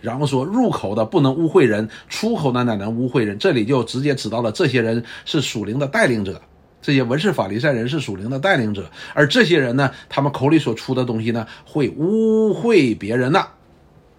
[0.00, 3.38] 然后说，入口的不能污秽人，出口的乃能污秽人。
[3.38, 6.42] 这里就直接指到了这些人是属灵的带领者，
[6.86, 13.44] 这些文士法利赛人是属灵的带领者，而这些人呢，他们口里所出的东西呢，会污秽别人的。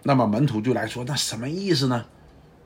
[0.03, 2.03] 那么门徒就来说，那什么意思呢？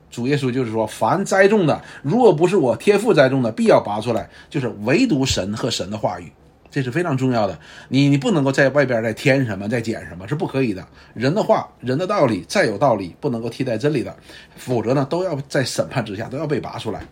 [0.10, 4.28] 主耶稣就是说，凡栽种的，如果不是我天父栽种的，必要拔出来。
[4.50, 6.32] 就是唯独神和神的话语，
[6.72, 7.60] 这是非常重要的。
[7.88, 10.84] 你你不能够在外边再添什么，再减什么，是不可以的。
[11.14, 14.16] 人的话，人的道理再有道理，不能够替代真理的，
[14.56, 17.04] 否则呢，都要在审判之下都要被拔出来。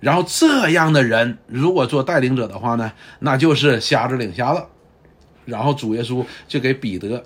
[0.00, 4.62] 然后这样的人，如果做带领者的话呢，那就是瞎子领瞎子。
[5.44, 7.24] 然后主耶稣就给彼得。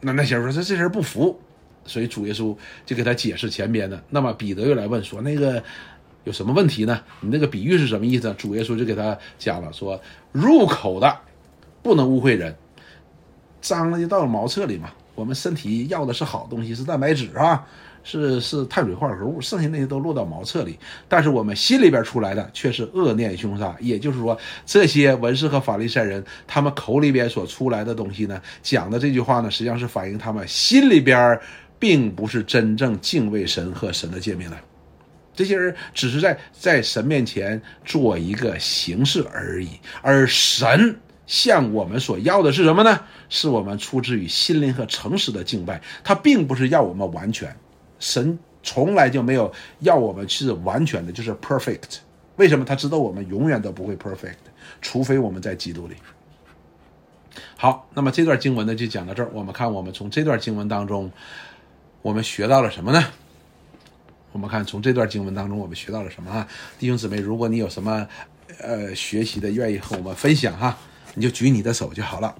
[0.00, 1.40] 那那些人说这这人不服，
[1.86, 4.02] 所以主耶稣就给他解释前边的。
[4.10, 5.62] 那么彼得又来问说：“那个
[6.24, 7.00] 有什么问题呢？
[7.20, 9.98] 你那个比喻是什么意思？”主耶稣就给他讲了，说
[10.32, 11.18] ：“入口的
[11.82, 12.54] 不能污秽人，
[13.62, 14.90] 脏了就到了茅厕里嘛。
[15.14, 17.66] 我们身体要的是好东西，是蛋白质啊。”
[18.06, 20.78] 是是碳水化合物，剩下那些都落到茅厕里。
[21.08, 23.74] 但是我们心里边出来的却是恶念凶杀。
[23.80, 31.40] 也就是说，这些文士和法利赛人，他们口里边所出来的东西呢，讲的这句话呢，实际上是反映他们心里边
[31.78, 34.56] 并不是真正敬畏神和神的诫命的。
[35.34, 39.70] 这些人只是在在神面前做一个形式而已，
[40.02, 40.94] 而神
[41.26, 43.00] 向我们所要的是什么呢？
[43.28, 45.80] 是我们出自于心灵和诚实的敬拜。
[46.02, 47.54] 他并不是要我们完全，
[47.98, 51.98] 神从来就没有要我们是完全的，就是 perfect。
[52.36, 52.64] 为什么？
[52.64, 54.34] 他知道我们永远都不会 perfect，
[54.82, 55.94] 除非我们在基督里。
[57.56, 59.30] 好，那么这段经文呢，就讲到这儿。
[59.32, 61.10] 我们看，我们从这段经文当中，
[62.02, 63.04] 我们学到了什么呢？
[64.32, 66.46] 我们看，从这段经文当中，我们学到了什么啊？
[66.78, 68.06] 弟兄姊妹，如果你有什么
[68.60, 70.76] 呃学习的，愿意和我们分享哈，
[71.14, 72.36] 你就举你的手就好了。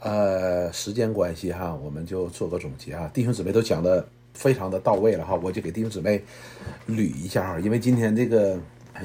[0.00, 3.10] 呃，时间关系哈，我们就做个总结啊。
[3.14, 6.22] 弟兄姊妹都讲的非常的到位了哈，我就给弟兄姊妹
[6.88, 8.58] 捋一下哈，因为今天这个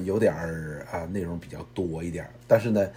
[0.03, 2.88] 有点儿啊内容比较多一点，但是呢。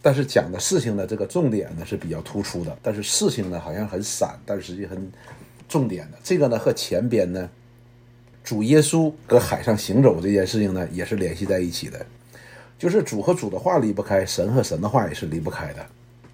[0.00, 5.10] 但是讲的事情呢，这个重点呢是比较突出的，但是事情呢好像很散，但是实际很
[5.68, 6.18] 重点的。
[6.22, 7.50] 这个呢和前边呢，
[8.44, 12.06] 主耶稣搁海上行走这件事情呢也是联系在一起的，
[12.78, 15.84] 就是主和主的话离不开，神和神的话也是离不开的。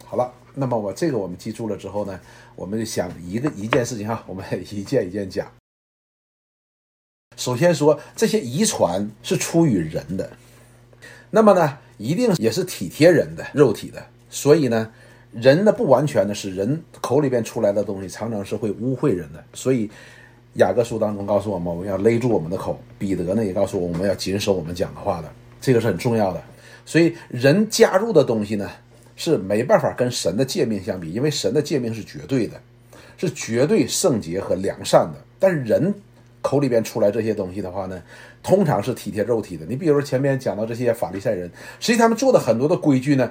[0.04, 2.20] 好了，那么我这个我们记住了之后呢，
[2.54, 5.50] 我们就想一个一件事情哈，我们 一件一件讲。
[7.36, 10.30] 首先说这些遗传是出于人的，
[11.30, 11.78] 那么呢？
[11.96, 14.92] 一定也是体贴人的肉体的，所以呢，
[15.32, 19.42] 人的不完全的，是人口里边出来的东西，常常是会污秽人的。
[19.54, 19.88] 所以
[20.54, 25.32] 雅各书当中告诉我们，我们要勒住我们的口；彼得呢也告诉我我们要谨守我们讲的话的，
[25.64, 26.42] 这个是很重要的。
[26.84, 28.70] 所以人加入的东西呢，
[29.16, 32.60] 是没办法跟神的诫命相比，因为神的诫命是绝对的，
[33.16, 35.18] 是绝对圣洁和良善的。
[35.38, 35.94] 但是人
[36.42, 38.02] 口里边出来这些东西的话呢？
[38.42, 39.64] 通常是体贴肉体的。
[39.66, 41.50] 你比如说前面讲到这些法利赛人，
[41.80, 43.30] 实际他们做的很多的规矩呢，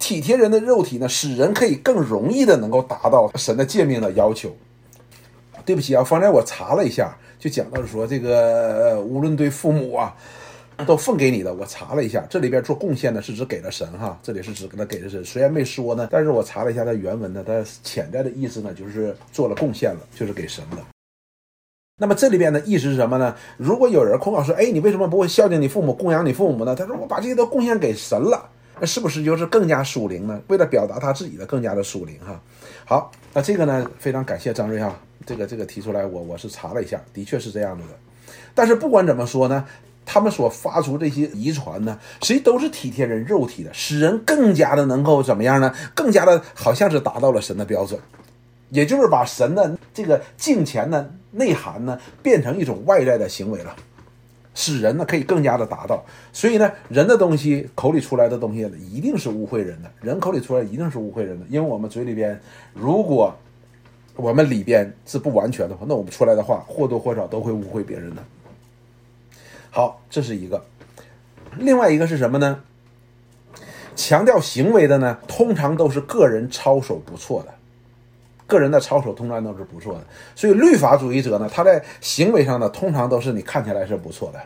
[0.00, 4.52] 体贴人的肉体呢，使人可以更容易的能够达到神的诫命的要求。
[5.64, 10.16] 对不起啊，方才我查了一下，就讲到说这个无论对父母啊，
[10.84, 11.54] 都奉给你的。
[11.54, 15.24] 我查了一下，这里边做贡献呢是指给了神哈，这里是指给他给的神。
[15.24, 20.76] 虽然没说呢，但是我查了一下它原文呢，它潜在的意思呢就是做了贡献了，就是给神的。
[21.98, 23.34] 那么这里边的意思是什么呢？
[23.56, 30.38] 如果有人控告说：“哎，你为什么不会孝敬你父母、供养你父母呢？”他说：“我把这些都贡献给神了。”那是不是就是更加属灵呢？
[30.48, 32.38] 为了表达他自己的更加的属灵哈。
[32.84, 37.94] 好，那这个呢，非常感谢张瑞哈，这个这个提出来，我我是查了一下，的确是这样子的。
[38.54, 39.64] 但是不管怎么说呢，
[40.06, 45.74] 他们所发出这些遗传呢，实际都是体贴人肉体的，使人更加的能够怎么样呢？
[45.94, 48.00] 更加的好像是达到了神的标准。
[48.70, 53.76] 也就是把神的这个敬虔的内涵呢，变成一种外在的行为了，
[54.54, 56.04] 使人呢可以更加的达到。
[56.32, 62.40] 所以呢，人的东西口里出来的东西一定是污秽人的，人口里出来一定是污秽人的，因为我们嘴里边，
[62.74, 63.32] 如果
[64.16, 68.24] 我们里边是不完全的话，那我们出来的话或多或少都会污秽别人的。
[69.76, 70.64] 好，这是一个。
[71.58, 72.60] 另外一个是什么呢？
[73.94, 77.52] 强调行为的呢，通常都是个人操守不错的。
[78.46, 84.40] 个人的操守通常都是不错的，所以律法主义者呢，他在行为上呢，通常都是你看起来是不错的，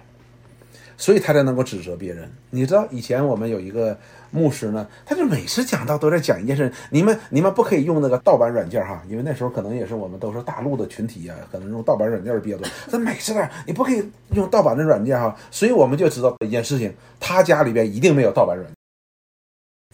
[0.96, 2.28] 所以他才能够指责别人。
[2.50, 3.96] 你知道以前我们有一个
[4.30, 12.66] 牧师呢，他就每次讲到都在讲一件事：你们你们不可以用那个盗版软件哈，因为那时候可能也是我们都是大陆的群体呀，可能用盗版软件比较多。
[12.90, 14.02] 他每次呢，你不可以
[14.34, 18.74] 用盗版的软件哈，所以我们就知道一件事情：他家里边一定没有盗版软件，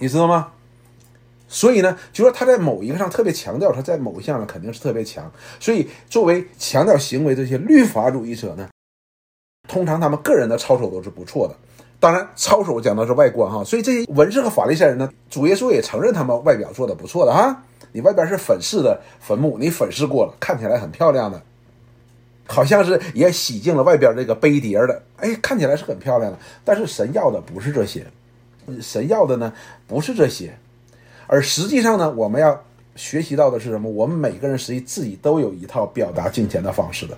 [0.00, 0.52] 你知道吗？
[1.48, 5.30] 所以呢，就说他在某一个上特别强调，他在某一项上肯定是特别强。
[5.60, 8.68] 所以作为强调行为这些律法主义者呢，
[9.68, 11.54] 通常他们个人的操守都是不错的。
[11.98, 13.64] 当然，操守讲的是外观哈。
[13.64, 17.62] 所以这些文士和法利赛人呢，主耶稣也承认他们外表做的不错的哈。
[17.92, 21.40] 你外边是粉饰的坟墓，你粉饰过了，看起来很漂亮的，
[22.46, 26.38] 好像是也洗净了外边这个杯碟的，哎，看起来是很漂亮的。
[26.62, 28.06] 但是神要的不是这些，
[28.82, 29.52] 神要的呢
[29.86, 30.54] 不是这些。
[31.26, 32.62] 而实际上呢，我们要
[32.94, 33.90] 学习到的是什么？
[33.90, 37.16] 我们每个人实际自己都有一套表达金钱的方式的，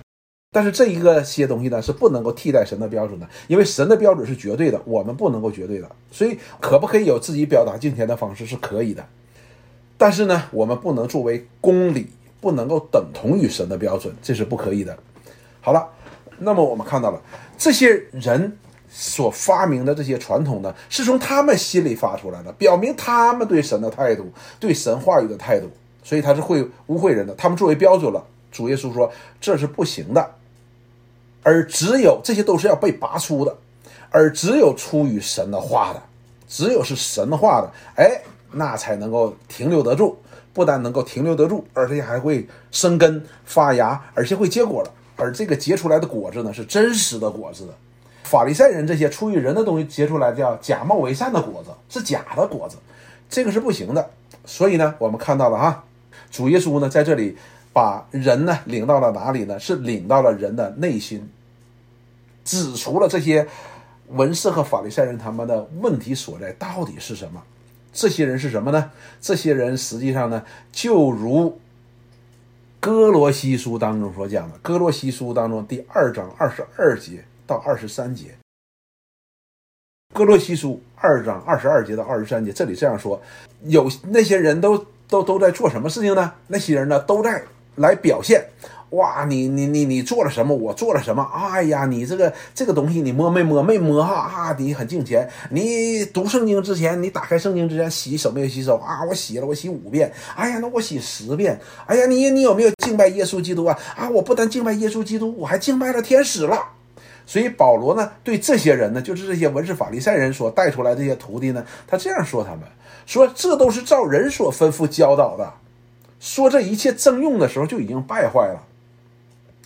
[0.51, 5.89] 但是这一个些东西呢是不能够替代神的标准的，因为神的标准是绝对的，我们不能够绝对的。
[6.11, 9.05] 所以，可不可以有自己表达敬虔的方式是可以的，
[9.97, 12.07] 但是呢，我们不能作为公理，
[12.41, 14.97] 不能够等同于神的标准，这是不可以的。
[15.61, 15.87] 好了，
[16.39, 17.21] 那么我们看到了
[17.57, 18.57] 这些人。
[18.91, 25.69] 所发明的这些传统呢，是从他们心里发出来的，表明他们对神的态度，对神话语的态度，
[26.03, 27.35] 所以他是会污秽人的。
[27.35, 30.27] 他们作为标准了，主耶稣说这是不行的，
[31.43, 33.57] 而只有这些都是要被拔出的，
[34.09, 36.01] 而只有出于神的话的，
[36.47, 38.21] 只有是神的话的，哎，
[38.51, 40.17] 那才能够停留得住，
[40.53, 44.91] 不但能够停留得住，而且还会生根发芽，而且会结果了。
[45.15, 47.73] 而这个结出来的果子呢，是真实的果子的。
[48.23, 52.77] 法利赛人这些出于人的东西结出来叫假冒为善的果子，是假的果子，
[53.29, 54.09] 这个是不行的。
[54.45, 55.83] 所以呢，我们看到了哈，
[56.31, 57.37] 主耶稣呢在这里
[57.79, 59.57] 把人呢领到了哪里呢？
[59.57, 61.29] 是领到了人的内心，
[62.43, 63.47] 指出了这些
[64.07, 67.41] 文士和法利赛人他们的问题所在到底是什么。
[67.93, 68.91] 这些人是什么呢？
[69.21, 71.57] 这些人实际上呢，就如
[72.81, 78.35] 哥罗西书当中所讲的，哥罗西书当中第二章二十二节到二十三节，
[80.13, 83.21] 哥罗西书二章二十二节到二十三节，这里这样说：
[83.63, 86.33] 有那些人都都都在做什么事情呢？
[86.47, 87.41] 那些人呢，都在
[87.79, 88.45] 来表现。
[88.91, 90.55] 哇，你你你你做了什么？
[90.55, 91.23] 我做了什么？
[91.31, 93.61] 哎呀，你这个这个东西你摸没摸？
[93.61, 94.55] 没摸哈啊！
[94.57, 95.29] 你很敬虔。
[95.51, 99.03] 你读圣经之前，你打开圣经之前洗手没有洗手啊？
[99.07, 100.11] 我洗了，我洗五遍。
[100.35, 101.59] 哎呀，那我洗十遍。
[101.85, 103.77] 哎呀，你你有没有敬拜耶稣基督啊？
[103.95, 106.57] 啊，我不但敬拜耶稣基督，我还敬拜了天使了。
[107.27, 112.61] 所以保罗呢，对这些人呢，就是这些文士法利赛人所带出来这些徒弟呢，他这样说他们：
[113.05, 115.53] 说这都是照人所吩咐教导的。
[116.19, 118.65] 说这一切正用的时候就已经败坏了。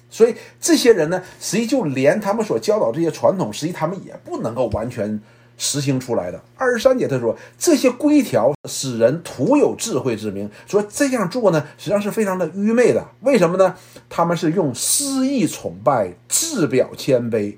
[0.10, 5.20] 所以这些人呢，实际就连他们所教导这些传统，实际他们也不能够完全
[5.58, 6.39] 实行出来的。
[6.56, 13.04] 二十三节他说，这些规条使人徒有智慧之名，说这样做呢，实际上是非常的愚昧的。
[13.22, 13.76] 为什么呢？
[14.08, 17.58] 他们是用私意崇拜，自表谦卑。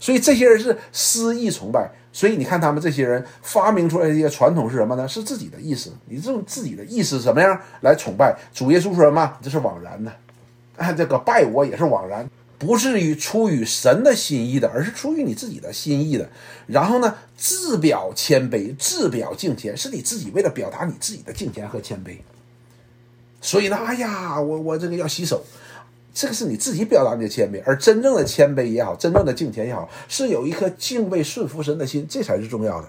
[0.00, 1.92] 所以这些人是私意崇拜。
[2.14, 5.08] 所以你看他们这些人发明出来这些传统是什么呢？
[5.08, 5.90] 是自己的意思。
[6.06, 8.94] 你这种自己的意思什么样来崇拜主耶稣？
[8.94, 9.36] 说什么？
[9.42, 10.12] 这是枉然的。
[10.76, 16.30] 啊，这个拜我也是枉然，不是于出于神的心意的，而是出于你自己的心意的。
[16.68, 22.16] 然后呢，自表谦卑，自表敬虔，是你自己为了表达你自己的敬虔和谦卑。
[23.40, 25.44] 所以呢，哎呀，我我这个要洗手，
[26.14, 27.60] 这个是你自己表达你的谦卑。
[27.66, 32.88] 而真正的谦卑也好，真正的敬虔也好，是有一颗敬畏顺服神的心，这才是重要的。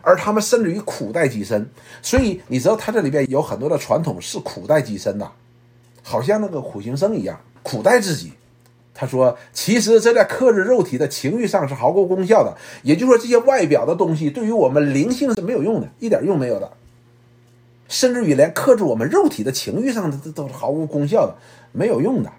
[0.00, 1.68] 而他们甚至于苦待己身，
[2.00, 5.30] 所以你知道，他这里边有很多的传统是苦待己身的。
[6.02, 8.34] 好像那个苦行僧一样苦待自己，
[8.92, 12.54] 他说：“其实这在克制肉体的情欲上是毫无功效的。
[12.82, 16.70] 也就是说，这些外表的东西对于我们灵性是没有用的，一点用没有的。
[17.88, 21.34] 甚至于连克制我们肉体的情欲上的都都是毫无功效的，
[21.72, 22.30] 没有用的。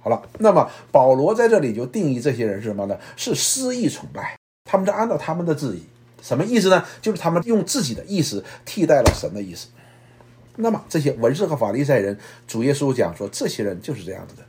[0.00, 2.98] 好了，那么保罗在这里就定义这些人是什么呢？
[3.16, 5.84] 是私意崇拜，他们在按照他们的自己，
[6.22, 6.84] 什么意思呢？
[7.02, 9.68] 就是他们用自己的意思替代了神的意思。”
[10.56, 14.42] 那么这些文士和法利赛人，主耶稣讲说，这些人就是这样子的，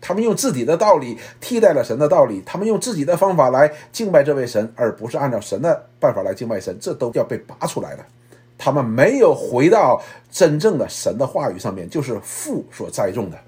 [0.00, 8.04] 他们用自己的道理替代了神的道理，他们用自己的方法来敬拜这位神，而不是按照神的办法来敬拜神，这都要被拔出来的。
[8.58, 13.38] 他们没有回到真正的神的话语上面，就是父所栽种的，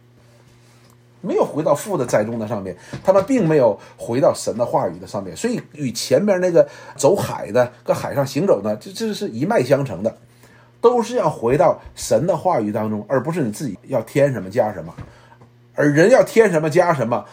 [1.27, 6.67] 没有回到父的栽种的上面，他们并没有回到神的话语的上面，所以与前边那个
[6.97, 10.17] 走海的搁海上行走呢，这这是一脉相承的。
[10.79, 14.95] 都是要回到神的话语当中，而不是你自己要添什么加什么。
[15.75, 17.25] 而人要添什么加什么，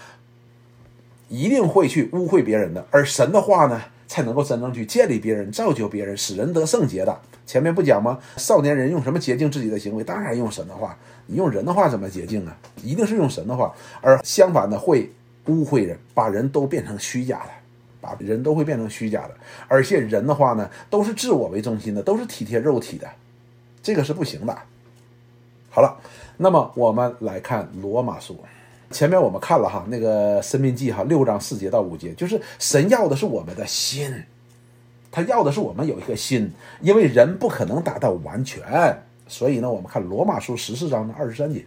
[1.28, 2.84] 一定会去污秽别人的。
[2.90, 7.20] 而神的话呢，才能够真正去建立别人、造就别人、使人得圣洁的。
[7.46, 8.20] 前面不讲吗？
[8.38, 10.04] 少年人用什么洁净自己的行为？
[10.04, 10.98] 当然用神的话。
[11.26, 12.58] 你用人的话怎么洁净啊？
[12.84, 13.74] 一定是用神的话。
[14.02, 15.10] 而相反的，会
[15.46, 17.50] 污秽人，把人都变成虚假的，
[18.02, 19.32] 把人都会变成虚假的。
[19.68, 23.08] 而且人的话呢，都是自我为中心的，都是体贴肉体的。
[23.82, 24.58] 这个是不行的。
[25.70, 25.98] 好了，
[26.38, 28.38] 那么我们来看罗马书。
[28.92, 34.14] 前面我们看了哈，那个生命记哈六章四节到五节，就是神要的是我们的心，
[35.14, 36.52] 他要的是我们有一颗心，
[36.82, 38.64] 因为人不可能达到完全，
[39.28, 41.64] 所以呢，我们看罗马书十四章的二十三节。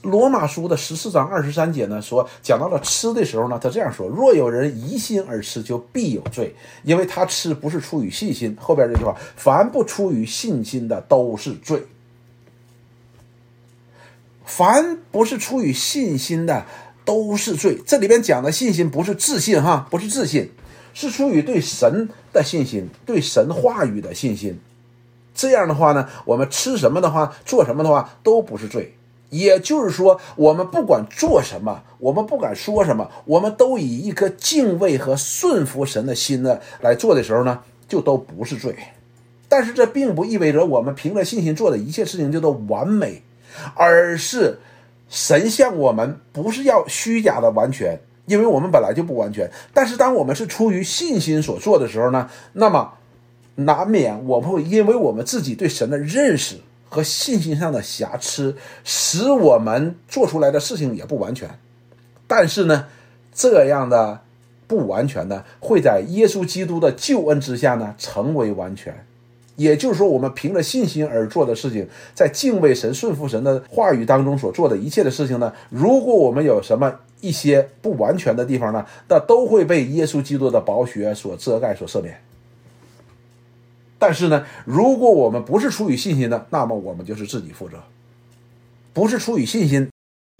[0.00, 8.56] 罗马书的十四章二十三节呢，说讲到了吃的时候呢，他这样说：若有人疑心而吃，就必有罪，因为他吃不是出于信心。
[8.58, 11.84] 后边这句话，凡不出于信心的都是罪。
[14.44, 16.66] 凡不是出于信心的
[17.04, 17.78] 都是罪。
[17.86, 20.50] 这里边讲的信心不是自信哈，不是自信，
[20.94, 24.58] 是出于对神的信心，对神话语的信心。
[25.34, 28.94] 这样的话呢，我们吃什么的话，做什么的话，都不是罪。
[29.30, 38.76] 也就是说，我们不管做什么，我们不管说什么，我们都以一颗敬畏和顺服神的心呢来做的时候呢，就都不是罪。
[39.48, 43.22] 但是这并不意味着我们凭着信心做的一切事情就都完美，
[43.74, 44.58] 而是
[45.08, 49.50] 神向我们不是要虚假的完全，因为我们本来就不完全。
[49.72, 52.92] 但是当我们是出于信心所做的时候呢，那么
[53.56, 56.56] 难免我们会因为我们自己对神的认识。
[56.94, 58.54] 和信心上的瑕疵，
[58.84, 61.48] 使我们做出来的事情也不完全。
[62.26, 62.84] 但是呢，
[63.32, 64.20] 这样的
[64.66, 69.06] 不完全呢，会在耶稣基督的救恩之下呢，成为完全。
[69.56, 82.20] 也就是说，我们凭着信心而做的事情，在敬畏神、顺服神的话语当中所做的一切的事情呢，如果我们有什么一些不完全的地方呢，那都会被耶稣基督的宝血所遮盖、所赦免。
[83.98, 87.76] 但是呢，如果我们不是出于信心的，那么我们就是自己负责；
[88.92, 89.91] 不是出于信心。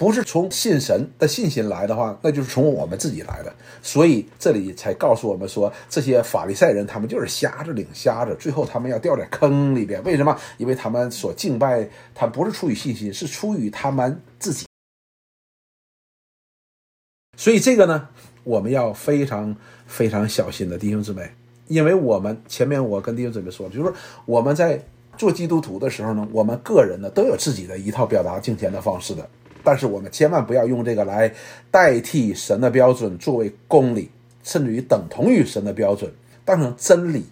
[0.02, 3.54] 不是从信神的信心来的话，那就是从我们自己来的。
[3.80, 10.02] 所以这里才告诉我们说，这些法利赛人他们就是瞎子领瞎子，最后他们要掉在坑里边。
[10.02, 10.36] 为什么？
[10.58, 14.66] 因为他们所敬拜，他不是出于信心，是出于他们自己。
[17.36, 18.08] 所以这个呢，
[18.42, 21.30] 我们要非常非常小心的弟兄姊妹，
[21.68, 23.92] 因为我们前面我跟弟兄姊妹说，就是
[24.26, 24.84] 我们在
[25.16, 29.30] 做基督徒的时候呢，我们个人呢都有自己的一套表达敬虔的方式的。
[29.64, 31.32] 但是我们千万不要用这个来
[31.70, 34.10] 代替神的标准，作为公理，
[34.42, 36.12] 甚至于等同于神的标准，
[36.44, 37.24] 当成真理。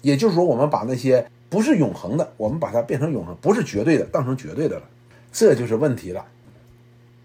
[0.00, 4.82] 也就是说，我们把那些不是永恒的，我们把它变成永恒，不是绝对的，当成绝对的了，
[5.32, 6.24] 这就是问题了。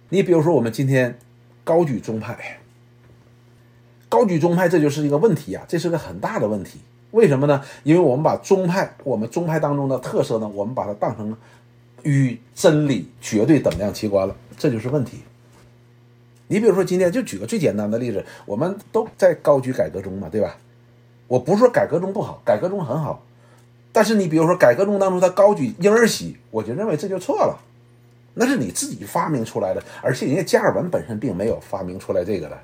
[0.09, 1.17] 你比如说，我们今天
[1.63, 2.59] 高举宗派，
[4.07, 6.79] 高举宗派，这就是一个问题啊，这是个很大的问题。
[7.11, 7.63] 为什么呢？
[7.83, 11.35] 因为我们把宗派，我们宗派当中的特色呢，我们把它当成。
[12.07, 15.19] 与真理绝对等量齐观了，这就是问题。
[16.47, 20.55] 你比如说，今天就举个最简单的例子，我们都在高举改革中嘛，对吧？
[21.27, 23.21] 我不是说改革中不好，改革中很好，
[23.91, 27.59] 但是你比如说改革中当中他高举婴儿洗，我就认为这就错了，
[28.33, 32.57] 那是你自己发明出来的，而且人家加尔文本身并没有发明出来这个的，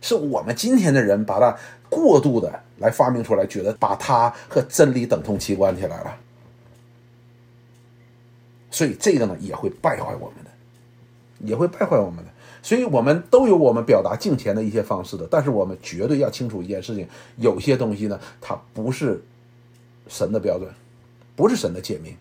[0.00, 1.56] 是我们今天的人把它
[1.88, 6.16] 过度的来发明出来，觉得把它和真理等同齐观起来了。
[8.70, 10.50] 所以这个呢也会败坏我们的，
[11.40, 12.30] 也会败坏我们的。
[12.60, 19.22] 所以我们都有我们表达敬虔的一些方式的，但是我们绝对要清楚一件事情：有些东西呢，它不是
[20.08, 20.68] 神的标准，
[21.36, 22.16] 不是神的诫命，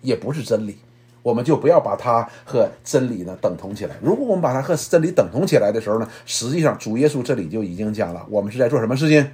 [0.00, 0.78] 也不是真理，
[1.22, 3.96] 我们就不要把它和真理呢等同起来。
[4.02, 9.30] 如果我们把它和真理等同起来的时候呢，实际上主耶稣这里就已经讲了，我们是在做什么事情？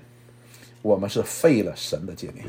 [0.82, 2.44] 我们是废了神的诫命。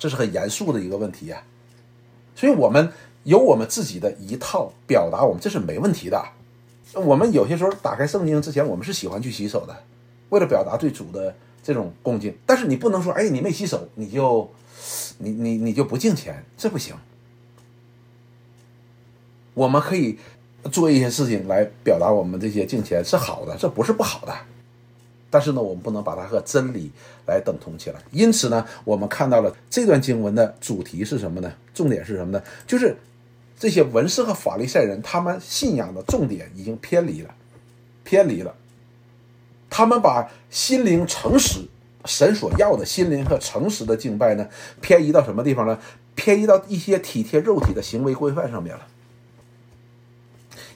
[0.00, 1.44] 这是很严肃的一个问题呀，
[2.34, 2.92] 所以我们
[3.24, 6.24] 有我们自己的一套表达，我们这是没问题的。
[6.94, 9.84] 我们有些时候打开圣经之前，我们是喜欢去洗手的，
[10.28, 12.36] 为了表达对主的这种恭敬。
[12.44, 14.50] 但是你不能说，哎，你没洗手，你就
[15.18, 16.94] 你你你就不敬虔，这不行。
[19.54, 20.18] 我们可以
[20.70, 24.34] 做一些事情来表达我们这些敬虔是好的，这不是不好的。
[25.32, 26.92] 但是呢，我们不能把它和真理
[27.26, 27.98] 来等同起来。
[28.10, 31.50] 因此呢，我们看到了这段经文的主题是什么呢？
[31.72, 32.44] 重点是什么呢？
[32.66, 32.94] 就是
[33.58, 37.34] 这些文士和法利赛人，他们信仰的重点已经偏离了，
[38.04, 38.54] 偏离了。
[39.70, 41.60] 他们把心灵诚实、
[42.04, 44.46] 神所要的心灵和诚实的敬拜呢，
[44.82, 45.78] 偏移到什么地方呢？
[46.14, 48.86] 偏移到一些体贴肉体的行为规范上面了，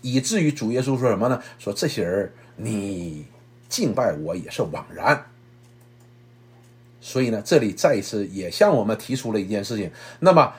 [0.00, 1.42] 以至于主耶稣说什么呢？
[1.58, 3.26] 说这些人你。
[3.68, 5.26] 敬拜我也是枉然，
[7.00, 9.90] 所以呢，这里再一次也向我们提出了一件事情。
[10.20, 10.52] 那么，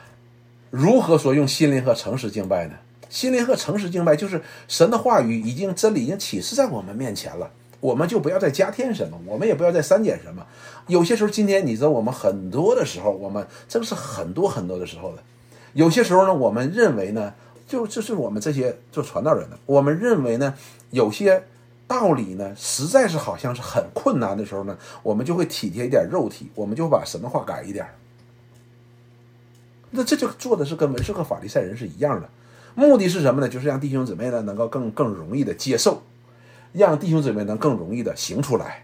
[0.69, 2.75] 如何说用心灵和诚实敬拜呢？
[3.09, 7.49] 心灵和诚实敬拜就是神的话语已经真理已经启示在我们面前了，
[7.79, 10.45] 我们就不要再加添什么，我们也不要再删减什么。
[10.87, 15.23] 有些时候，今天你知道，我们很多的时候，我们这个是很多很多的时候的。
[15.73, 17.33] 有些时候呢，我们认为呢，
[17.65, 20.53] 就就是我们这些做传道人的，我们认为呢，
[20.91, 21.43] 有些。
[21.87, 27.87] 道理呢，实在是好像是很困难的时候呢，我们就会体贴一点肉体，我们就把神的话改一点。
[29.91, 32.29] 那这就做的是跟文士和法利赛人是一样的，
[32.75, 33.47] 目的是什么呢？
[33.47, 36.03] 就是让弟兄姊妹呢能够更更容易的接受，
[36.73, 38.83] 让弟兄姊妹能更容易的行出来，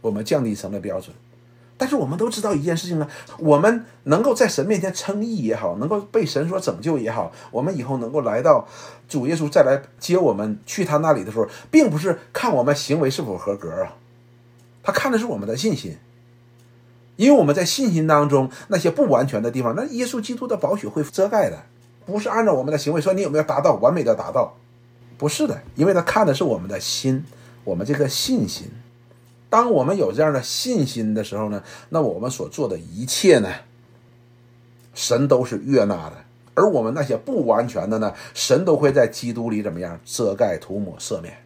[0.00, 1.14] 我们降低神的标准。
[1.82, 3.08] 但是我们都知道一件事情呢，
[3.40, 8.68] 我们能够在神面前称义也好，能够被神所拯救也好，我们以后能够来到
[9.08, 13.96] 主耶稣再来接我们去他那里的时候，并不是看我们行为是否合格啊，
[14.84, 15.96] 他看的是我们的信心，
[17.16, 21.64] 因为我们在信心当中那些不完全的地方，那耶稣基督的宝血会遮盖的，
[22.06, 24.54] 不是按照我们的行为说你有没有达到完美的达到，
[25.18, 27.24] 不是的，因为他看的是我们的心，
[27.64, 28.70] 我们这个信心。
[29.52, 33.52] 当我们有这样的信心的时候呢，那我们所做的一切呢，
[34.94, 36.16] 神都是悦纳的；
[36.54, 41.36] 而我们那些不完全的呢，神都会在基督里怎么样遮盖、涂抹、赦免。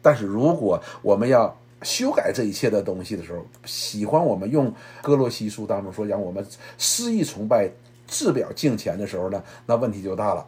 [0.00, 4.72] 但是如果我们要修改这一切的东西的时候，喜欢我们用
[5.02, 6.42] 哥罗西书当中说讲我们
[6.78, 7.70] 肆意崇拜、
[8.06, 10.46] 自表敬虔的时候呢，那问题就大了，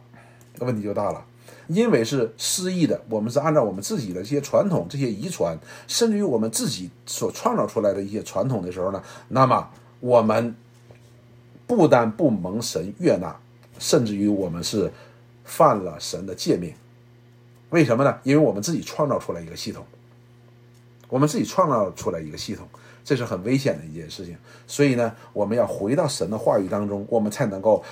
[0.56, 1.22] 那问题就大了。
[1.72, 5.56] 因为是失意的，我们是按照我们自己的这些传统、这些遗传，
[5.86, 10.52] 甚至于我们自己所创造出来的一些传统的时候呢，那么我们
[11.68, 13.36] 不但不蒙神悦纳，
[13.78, 14.90] 甚至于我们是
[15.44, 16.74] 犯了神的诫命。
[17.68, 18.18] 为什么呢？
[18.24, 19.86] 因为我们自己创造出来一个系统，
[21.08, 22.66] 我们自己创造出来一个系统，
[23.04, 24.36] 这是很危险的一件事情。
[24.66, 27.84] 所以呢，我们要回到神的话语当中，我们才能够。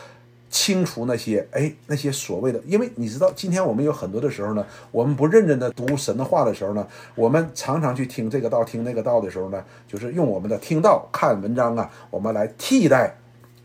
[0.51, 13.17] 清除那些哎那些所谓的，因为你知道，今天我们有很多的时候呢，我们不认真的读神的话的时候呢，我们常常去听这个道听那个道的时候呢，就是用我们的听道看文章啊，我们来替代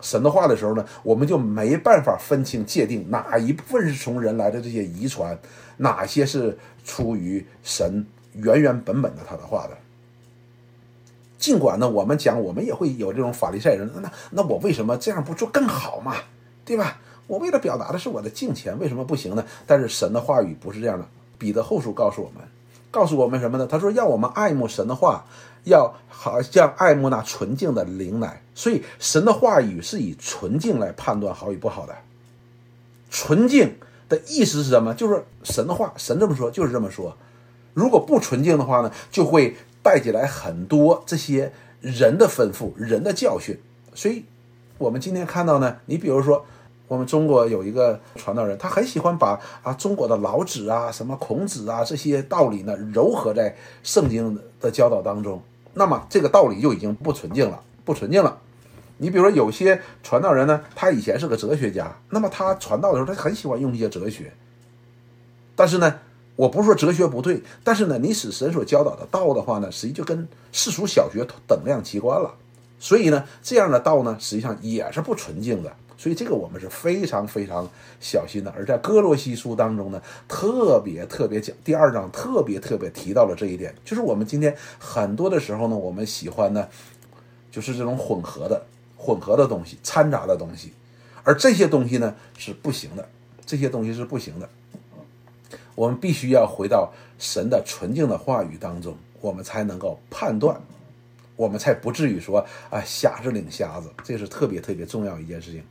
[0.01, 5.37] 神的话的时候呢，我们就没办法分清界定哪一部分是从人来的这些遗传，
[5.77, 9.77] 哪些是出于神原原本本的他的话的。
[11.37, 16.15] 尽管呢，我们讲我们也会有这种法利赛人，那那我为什么这样不做更好嘛？
[16.65, 16.99] 对吧？
[17.27, 19.45] 我为了表达的是我的敬虔，为什么不行呢？
[19.65, 21.07] 但是神的话语不是这样的。
[21.37, 22.43] 彼得后书告诉我们，
[22.91, 23.65] 告诉我们什么呢？
[23.65, 25.25] 他说要我们爱慕神的话，
[25.63, 28.41] 要好像爱慕那纯净的灵奶。
[28.53, 31.95] 所以神的话语是以纯净来判断好与不好的。
[33.09, 33.75] 纯净
[34.09, 34.93] 的意思是什么？
[34.93, 37.17] 就是神的话，神这么说就是这么说。
[37.73, 43.57] 如果不纯净的话呢，就会带起来很多这些人的吩咐、人的教训。
[43.95, 44.25] 所以。
[44.79, 46.45] 我们今天看到呢，你比如说，
[46.93, 55.41] 我们中国有一个传道人，他很喜欢把啊中国的老子啊、什么孔子啊这些道理呢，糅合在圣经的教导当中。
[55.73, 58.37] 那么这个道理就已经不纯净了，不纯净了。
[58.97, 64.31] 你比如说有些传道人呢，他以前是个哲学家，那么他传道的时候，他很喜欢用一些哲学。
[65.55, 65.95] 但是呢，
[66.35, 72.35] 我不是说哲学不对，但是呢，你使神所教导的道的话呢，实际就跟世俗小学等量齐观了。
[72.77, 75.73] 所以呢，这样的道呢，实际上也是不纯净的。
[76.03, 77.65] 所以这个我们是非常非常
[78.01, 78.51] 小心的。
[78.57, 86.67] 而在哥罗西书当中呢，特别特别讲第二章，特别特别提到了这一点，就是我们今天很多的时候呢，我们喜欢呢，
[87.49, 88.61] 就是这种混合的、
[88.97, 90.73] 混合的东西、掺杂的东西，
[91.23, 93.07] 而这些东西呢是不行的，
[93.45, 94.49] 这些东西是不行的。
[95.73, 100.59] 我们必须要回到神的纯净的话语当中，我们才能够判断。
[101.35, 105.63] 我们才不至于说啊，瞎子领瞎子，这是特别特别重要一件事情。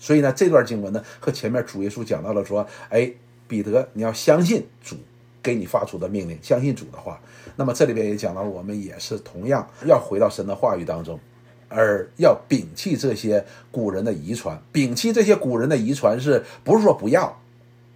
[0.00, 3.12] 所以呢，这段经文呢和前面主耶稣讲到了说，哎，
[3.46, 4.96] 彼得，你要相信主
[5.42, 7.20] 给你发出的命令，相信主的话。
[7.54, 11.20] 那么这里边也讲到，我们也是同样要回到神的话语当中，
[11.68, 14.60] 而要摒弃这些古人的遗传。
[14.72, 17.38] 摒弃这些古人的遗传，是不是说不要，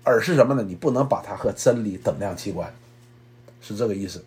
[0.03, 0.63] 而是什么呢？
[0.63, 2.71] 你不能把它和真理等量齐观，
[3.63, 4.23] 是这个意思。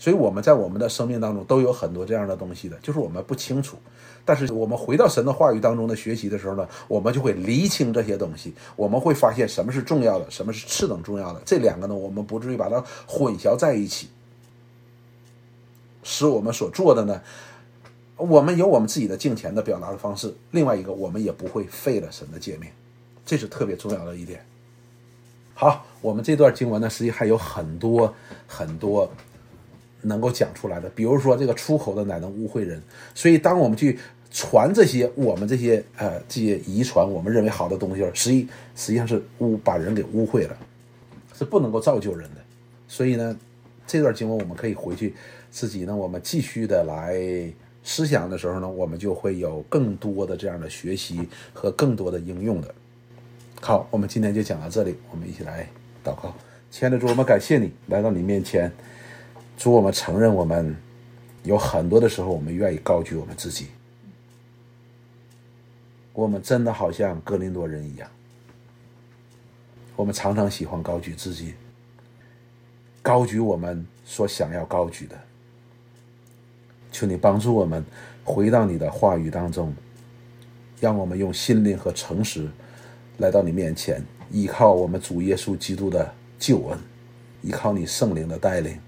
[0.00, 3.76] 所以我们在我们的生命当中都有很多这样的东西的，就是我们不清楚。
[4.24, 11.42] 但是我们回到神的话语当中的学习的时候呢，我们就会厘清这些东西，我们会发现什么是重要的，什么是次等重要的。
[11.44, 14.08] 这两个呢，我们不至于把它混淆在一起，
[16.02, 17.20] 使我们所做的呢，
[18.16, 20.34] 我们有我们自己的敬虔的表达的方式。
[20.52, 22.70] 另外一个，我们也不会废了神的诫命，
[23.26, 24.42] 这是特别重要的一点。
[25.52, 28.14] 好，我们这段经文呢，实际还有很多
[28.46, 29.10] 很多。
[30.02, 32.82] 能够讲出来的，比如说这个出口的乃能污秽人，
[33.14, 33.98] 所以当我们去
[34.30, 40.56] 传这些我们这些呃这些遗传我们认为好的东西，实际实际上是污把人给污秽了，
[41.36, 42.40] 是不能够造就人的。
[42.86, 43.36] 所以呢，
[43.86, 45.14] 这段经文我们可以回去
[45.50, 52.74] 自己呢，我们继续的来思想的时候呢，我们就会有更多的这样的学习和更多的应用的。
[53.60, 55.68] 好，我们今天就讲到这里，我们一起来
[56.04, 56.34] 祷告。
[56.70, 58.70] 亲爱的主，我们感谢你来到你面前。
[59.60, 60.74] 主，我们承认，我们
[61.42, 63.66] 有很多的时候，我们愿意高举我们自己。
[66.14, 68.10] 我们真的好像格林多人一样，
[69.96, 71.52] 我们常常喜欢高举自己，
[73.02, 75.20] 高举我们所想要高举的。
[76.90, 77.84] 求你帮助我们
[78.24, 79.74] 回到你的话语当中，
[80.80, 82.48] 让我们用心灵和诚实
[83.18, 86.78] 来到你面前，依靠我们主耶稣基督的救恩，
[87.42, 88.80] 依靠你圣灵的带领。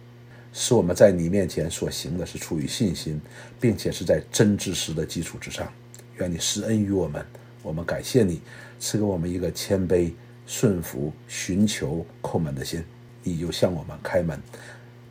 [0.52, 3.20] 使我们在你面前所行的，是出于信心，
[3.60, 5.72] 并且是在真知识的基础之上。
[6.18, 7.24] 愿你施恩于我们，
[7.62, 8.40] 我们感谢你，
[8.78, 10.12] 赐给我们一个谦卑、
[10.46, 12.84] 顺服、寻求、叩门的心。
[13.24, 14.38] 你就向我们开门，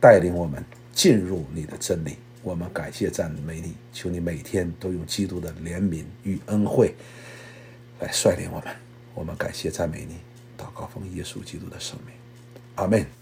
[0.00, 2.16] 带领我们进入你的真理。
[2.42, 6.94] 我们感谢赞美你，求你每天都用基督的怜悯与恩惠
[8.00, 8.74] 来率领我们。
[9.14, 10.16] 我们感谢赞美你，
[10.56, 12.14] 祷告奉耶稣基督的圣名，
[12.76, 13.06] 阿门。